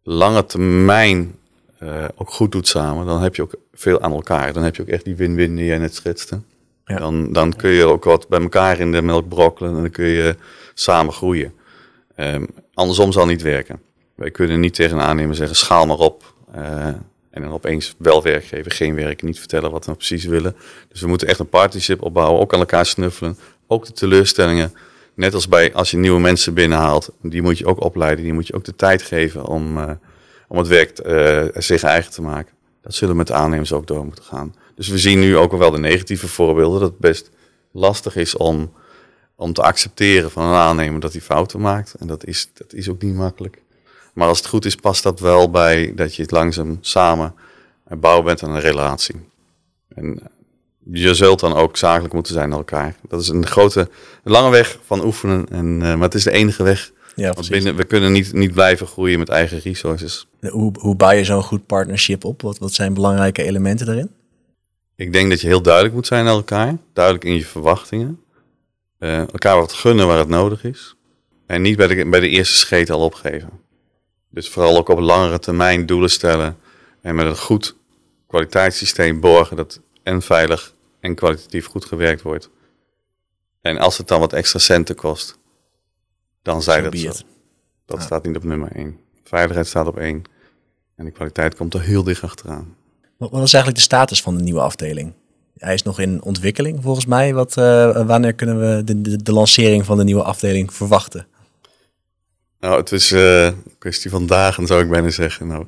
lange 0.03 0.45
termijn 0.45 1.35
uh, 1.83 2.05
ook 2.15 2.29
goed 2.29 2.51
doet 2.51 2.67
samen, 2.67 3.05
dan 3.05 3.21
heb 3.21 3.35
je 3.35 3.41
ook 3.41 3.55
veel 3.73 4.01
aan 4.01 4.11
elkaar. 4.11 4.53
Dan 4.53 4.63
heb 4.63 4.75
je 4.75 4.81
ook 4.81 4.87
echt 4.87 5.03
die 5.03 5.15
win-win 5.15 5.55
die 5.55 5.65
jij 5.65 5.77
net 5.77 5.95
schetste. 5.95 6.41
Ja. 6.85 6.97
Dan, 6.97 7.33
dan 7.33 7.55
kun 7.55 7.69
je 7.69 7.85
ook 7.85 8.03
wat 8.03 8.27
bij 8.27 8.41
elkaar 8.41 8.79
in 8.79 8.91
de 8.91 9.01
melk 9.01 9.27
brokkelen 9.27 9.75
en 9.75 9.81
dan 9.81 9.89
kun 9.89 10.05
je 10.05 10.35
samen 10.73 11.13
groeien. 11.13 11.53
Um, 12.17 12.47
andersom 12.73 13.11
zal 13.11 13.25
niet 13.25 13.41
werken. 13.41 13.81
Wij 14.15 14.31
kunnen 14.31 14.59
niet 14.59 14.73
tegen 14.73 14.97
een 14.97 15.03
aannemer 15.03 15.35
zeggen, 15.35 15.55
schaal 15.55 15.85
maar 15.85 15.97
op. 15.97 16.33
Uh, 16.55 16.87
en 17.35 17.41
dan 17.41 17.51
opeens 17.51 17.95
wel 17.97 18.23
werk 18.23 18.45
geven, 18.45 18.71
geen 18.71 18.95
werk, 18.95 19.21
niet 19.21 19.39
vertellen 19.39 19.71
wat 19.71 19.79
we 19.79 19.85
nou 19.85 19.97
precies 19.97 20.25
willen. 20.25 20.55
Dus 20.89 21.01
we 21.01 21.07
moeten 21.07 21.27
echt 21.27 21.39
een 21.39 21.49
partnership 21.49 22.01
opbouwen, 22.01 22.41
ook 22.41 22.53
aan 22.53 22.59
elkaar 22.59 22.85
snuffelen. 22.85 23.37
Ook 23.67 23.85
de 23.85 23.91
teleurstellingen, 23.91 24.73
net 25.13 25.33
als 25.33 25.47
bij 25.47 25.73
als 25.73 25.91
je 25.91 25.97
nieuwe 25.97 26.19
mensen 26.19 26.53
binnenhaalt, 26.53 27.09
die 27.21 27.41
moet 27.41 27.57
je 27.57 27.65
ook 27.65 27.83
opleiden, 27.83 28.23
die 28.23 28.33
moet 28.33 28.47
je 28.47 28.53
ook 28.53 28.63
de 28.63 28.75
tijd 28.75 29.01
geven 29.01 29.45
om, 29.45 29.77
uh, 29.77 29.91
om 30.47 30.57
het 30.57 30.67
werk 30.67 30.99
uh, 31.05 31.61
zich 31.61 31.83
eigen 31.83 32.11
te 32.11 32.21
maken. 32.21 32.53
Dat 32.81 32.93
zullen 32.93 33.15
met 33.15 33.27
de 33.27 33.33
aannemers 33.33 33.73
ook 33.73 33.87
door 33.87 34.05
moeten 34.05 34.23
gaan. 34.23 34.55
Dus 34.75 34.87
we 34.87 34.97
zien 34.97 35.19
nu 35.19 35.37
ook 35.37 35.51
wel 35.51 35.71
de 35.71 35.79
negatieve 35.79 36.27
voorbeelden, 36.27 36.79
dat 36.79 36.89
het 36.89 36.99
best 36.99 37.29
lastig 37.71 38.15
is 38.15 38.37
om, 38.37 38.73
om 39.35 39.53
te 39.53 39.61
accepteren 39.61 40.31
van 40.31 40.45
een 40.45 40.53
aannemer 40.53 40.99
dat 40.99 41.11
hij 41.11 41.21
fouten 41.21 41.61
maakt. 41.61 41.93
En 41.93 42.07
dat 42.07 42.25
is, 42.25 42.49
dat 42.53 42.73
is 42.73 42.89
ook 42.89 43.01
niet 43.01 43.15
makkelijk. 43.15 43.63
Maar 44.15 44.27
als 44.27 44.37
het 44.37 44.47
goed 44.47 44.65
is, 44.65 44.75
past 44.75 45.03
dat 45.03 45.19
wel 45.19 45.49
bij 45.49 45.93
dat 45.95 46.15
je 46.15 46.21
het 46.21 46.31
langzaam 46.31 46.77
samen 46.81 47.33
bouwen 47.89 48.25
bent 48.25 48.43
aan 48.43 48.55
een 48.55 48.61
relatie. 48.61 49.15
En 49.87 50.19
je 50.91 51.13
zult 51.13 51.39
dan 51.39 51.53
ook 51.53 51.77
zakelijk 51.77 52.13
moeten 52.13 52.33
zijn 52.33 52.49
naar 52.49 52.57
elkaar. 52.57 52.95
Dat 53.09 53.21
is 53.21 53.27
een 53.27 53.45
grote, 53.45 53.79
een 54.23 54.31
lange 54.31 54.49
weg 54.49 54.79
van 54.85 55.05
oefenen. 55.05 55.45
En, 55.49 55.65
uh, 55.65 55.79
maar 55.79 55.99
het 56.01 56.13
is 56.13 56.23
de 56.23 56.31
enige 56.31 56.63
weg. 56.63 56.91
Ja, 57.15 57.33
binnen, 57.49 57.75
we 57.75 57.83
kunnen 57.83 58.11
niet, 58.11 58.33
niet 58.33 58.53
blijven 58.53 58.87
groeien 58.87 59.19
met 59.19 59.29
eigen 59.29 59.59
resources. 59.59 60.27
Hoe, 60.49 60.73
hoe 60.79 60.95
bouw 60.95 61.11
je 61.11 61.23
zo'n 61.23 61.43
goed 61.43 61.65
partnership 61.65 62.23
op? 62.23 62.41
Wat, 62.41 62.57
wat 62.57 62.73
zijn 62.73 62.93
belangrijke 62.93 63.43
elementen 63.43 63.85
daarin? 63.85 64.11
Ik 64.95 65.13
denk 65.13 65.29
dat 65.29 65.41
je 65.41 65.47
heel 65.47 65.61
duidelijk 65.61 65.93
moet 65.93 66.07
zijn 66.07 66.25
naar 66.25 66.33
elkaar. 66.33 66.77
Duidelijk 66.93 67.25
in 67.25 67.35
je 67.35 67.45
verwachtingen. 67.45 68.19
Uh, 68.99 69.17
elkaar 69.17 69.55
wat 69.55 69.73
gunnen 69.73 70.07
waar 70.07 70.19
het 70.19 70.27
nodig 70.27 70.63
is. 70.63 70.95
En 71.45 71.61
niet 71.61 71.77
bij 71.77 71.87
de, 71.87 72.09
bij 72.09 72.19
de 72.19 72.29
eerste 72.29 72.55
scheet 72.55 72.89
al 72.89 72.99
opgeven. 72.99 73.49
Dus 74.35 74.49
vooral 74.49 74.77
ook 74.77 74.89
op 74.89 74.99
langere 74.99 75.39
termijn 75.39 75.85
doelen 75.85 76.09
stellen 76.09 76.57
en 77.01 77.15
met 77.15 77.25
een 77.25 77.37
goed 77.37 77.75
kwaliteitssysteem 78.27 79.19
borgen 79.19 79.57
dat 79.57 79.79
en 80.03 80.21
veilig 80.21 80.73
en 80.99 81.15
kwalitatief 81.15 81.65
goed 81.65 81.85
gewerkt 81.85 82.21
wordt. 82.21 82.49
En 83.61 83.77
als 83.77 83.97
het 83.97 84.07
dan 84.07 84.19
wat 84.19 84.33
extra 84.33 84.59
centen 84.59 84.95
kost, 84.95 85.37
dan 86.41 86.61
zij 86.61 86.81
dat 86.81 86.97
zo. 86.97 87.11
Dat 87.85 88.01
staat 88.01 88.25
niet 88.25 88.35
op 88.35 88.43
nummer 88.43 88.71
1. 88.71 88.99
Veiligheid 89.23 89.67
staat 89.67 89.87
op 89.87 89.97
1. 89.97 90.23
En 90.95 91.05
de 91.05 91.11
kwaliteit 91.11 91.55
komt 91.55 91.73
er 91.73 91.81
heel 91.81 92.03
dicht 92.03 92.23
achteraan. 92.23 92.75
Wat 93.17 93.31
is 93.31 93.53
eigenlijk 93.53 93.75
de 93.75 93.81
status 93.81 94.21
van 94.21 94.37
de 94.37 94.43
nieuwe 94.43 94.61
afdeling? 94.61 95.13
Hij 95.57 95.73
is 95.73 95.83
nog 95.83 95.99
in 95.99 96.23
ontwikkeling 96.23 96.81
volgens 96.81 97.05
mij. 97.05 97.33
Wat, 97.33 97.57
uh, 97.57 98.07
wanneer 98.07 98.33
kunnen 98.33 98.59
we 98.59 98.83
de, 98.83 99.01
de, 99.01 99.23
de 99.23 99.31
lancering 99.31 99.85
van 99.85 99.97
de 99.97 100.03
nieuwe 100.03 100.23
afdeling 100.23 100.73
verwachten? 100.73 101.27
Nou, 102.65 102.77
het 102.77 102.91
is 102.91 103.11
uh, 103.11 103.45
een 103.45 103.75
kwestie 103.77 104.09
van 104.09 104.25
dagen, 104.25 104.67
zou 104.67 104.81
ik 104.81 104.89
bijna 104.89 105.09
zeggen. 105.09 105.47
Nou, 105.47 105.65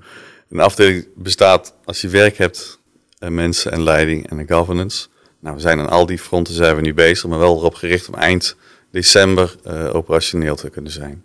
een 0.49 0.59
afdeling 0.59 1.07
bestaat 1.15 1.73
als 1.85 2.01
je 2.01 2.07
werk 2.07 2.37
hebt, 2.37 2.79
en 3.19 3.33
mensen 3.33 3.71
en 3.71 3.83
leiding 3.83 4.29
en 4.29 4.37
de 4.37 4.53
governance. 4.53 5.07
Nou, 5.39 5.55
we 5.55 5.61
zijn 5.61 5.79
aan 5.79 5.89
al 5.89 6.05
die 6.05 6.19
fronten 6.19 6.53
zijn 6.53 6.75
we 6.75 6.81
nu 6.81 6.93
bezig, 6.93 7.29
maar 7.29 7.39
wel 7.39 7.57
erop 7.57 7.73
gericht 7.73 8.07
om 8.07 8.13
eind 8.13 8.55
december 8.91 9.55
uh, 9.67 9.95
operationeel 9.95 10.55
te 10.55 10.69
kunnen 10.69 10.91
zijn. 10.91 11.23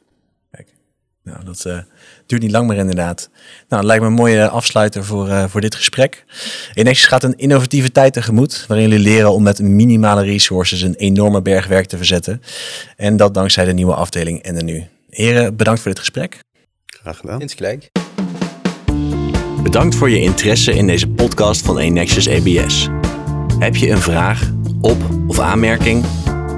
Kijk, 0.51 0.69
nou, 1.23 1.45
dat 1.45 1.63
duurt 2.27 2.43
niet 2.43 2.51
lang 2.51 2.69
meer 2.69 2.79
inderdaad. 2.79 3.31
Nou, 3.69 3.85
lijkt 3.85 4.03
me 4.03 4.09
een 4.09 4.15
mooie 4.15 4.49
afsluiter 4.49 5.05
voor, 5.05 5.49
voor 5.51 5.61
dit 5.61 5.75
gesprek. 5.75 6.25
Enexis 6.75 7.07
gaat 7.07 7.23
een 7.23 7.37
innovatieve 7.37 7.93
tijd 7.93 8.13
tegemoet, 8.13 8.65
waarin 8.69 8.89
jullie 8.89 9.05
leren 9.05 9.33
om 9.33 9.43
met 9.43 9.61
minimale 9.61 10.23
resources 10.23 10.83
een 10.83 10.95
enorme 10.95 11.43
berg 11.43 11.67
werk 11.67 11.87
te 11.87 11.97
verzetten. 11.97 12.43
En 12.97 13.17
dat 13.17 13.35
dankzij 13.35 13.65
de 13.65 13.73
nieuwe 13.73 13.95
afdeling 13.95 14.43
en 14.43 14.55
de 14.55 14.63
nu. 14.63 14.87
Heren, 15.17 15.57
bedankt 15.57 15.81
voor 15.81 15.91
dit 15.91 16.01
gesprek. 16.01 16.39
Graag 16.87 17.17
gedaan. 17.17 17.41
Insgelijk. 17.41 17.91
Bedankt 19.63 19.95
voor 19.95 20.11
je 20.11 20.21
interesse 20.21 20.75
in 20.75 20.87
deze 20.87 21.09
podcast 21.09 21.65
van 21.65 21.79
Enexus 21.79 22.29
ABS. 22.29 22.89
Heb 23.59 23.77
je 23.77 23.91
een 23.91 24.01
vraag, 24.01 24.51
op- 24.81 25.09
of 25.27 25.39
aanmerking? 25.39 26.05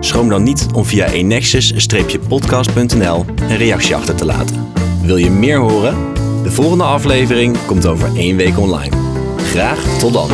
Schroom 0.00 0.28
dan 0.28 0.42
niet 0.42 0.66
om 0.74 0.84
via 0.84 1.06
enexus-podcast.nl 1.06 3.24
een 3.36 3.56
reactie 3.56 3.96
achter 3.96 4.14
te 4.14 4.24
laten. 4.24 4.72
Wil 5.02 5.16
je 5.16 5.30
meer 5.30 5.58
horen? 5.58 6.12
De 6.42 6.50
volgende 6.50 6.84
aflevering 6.84 7.56
komt 7.66 7.86
over 7.86 8.16
één 8.16 8.36
week 8.36 8.58
online. 8.58 8.96
Graag 9.36 9.98
tot 9.98 10.12
dan. 10.12 10.30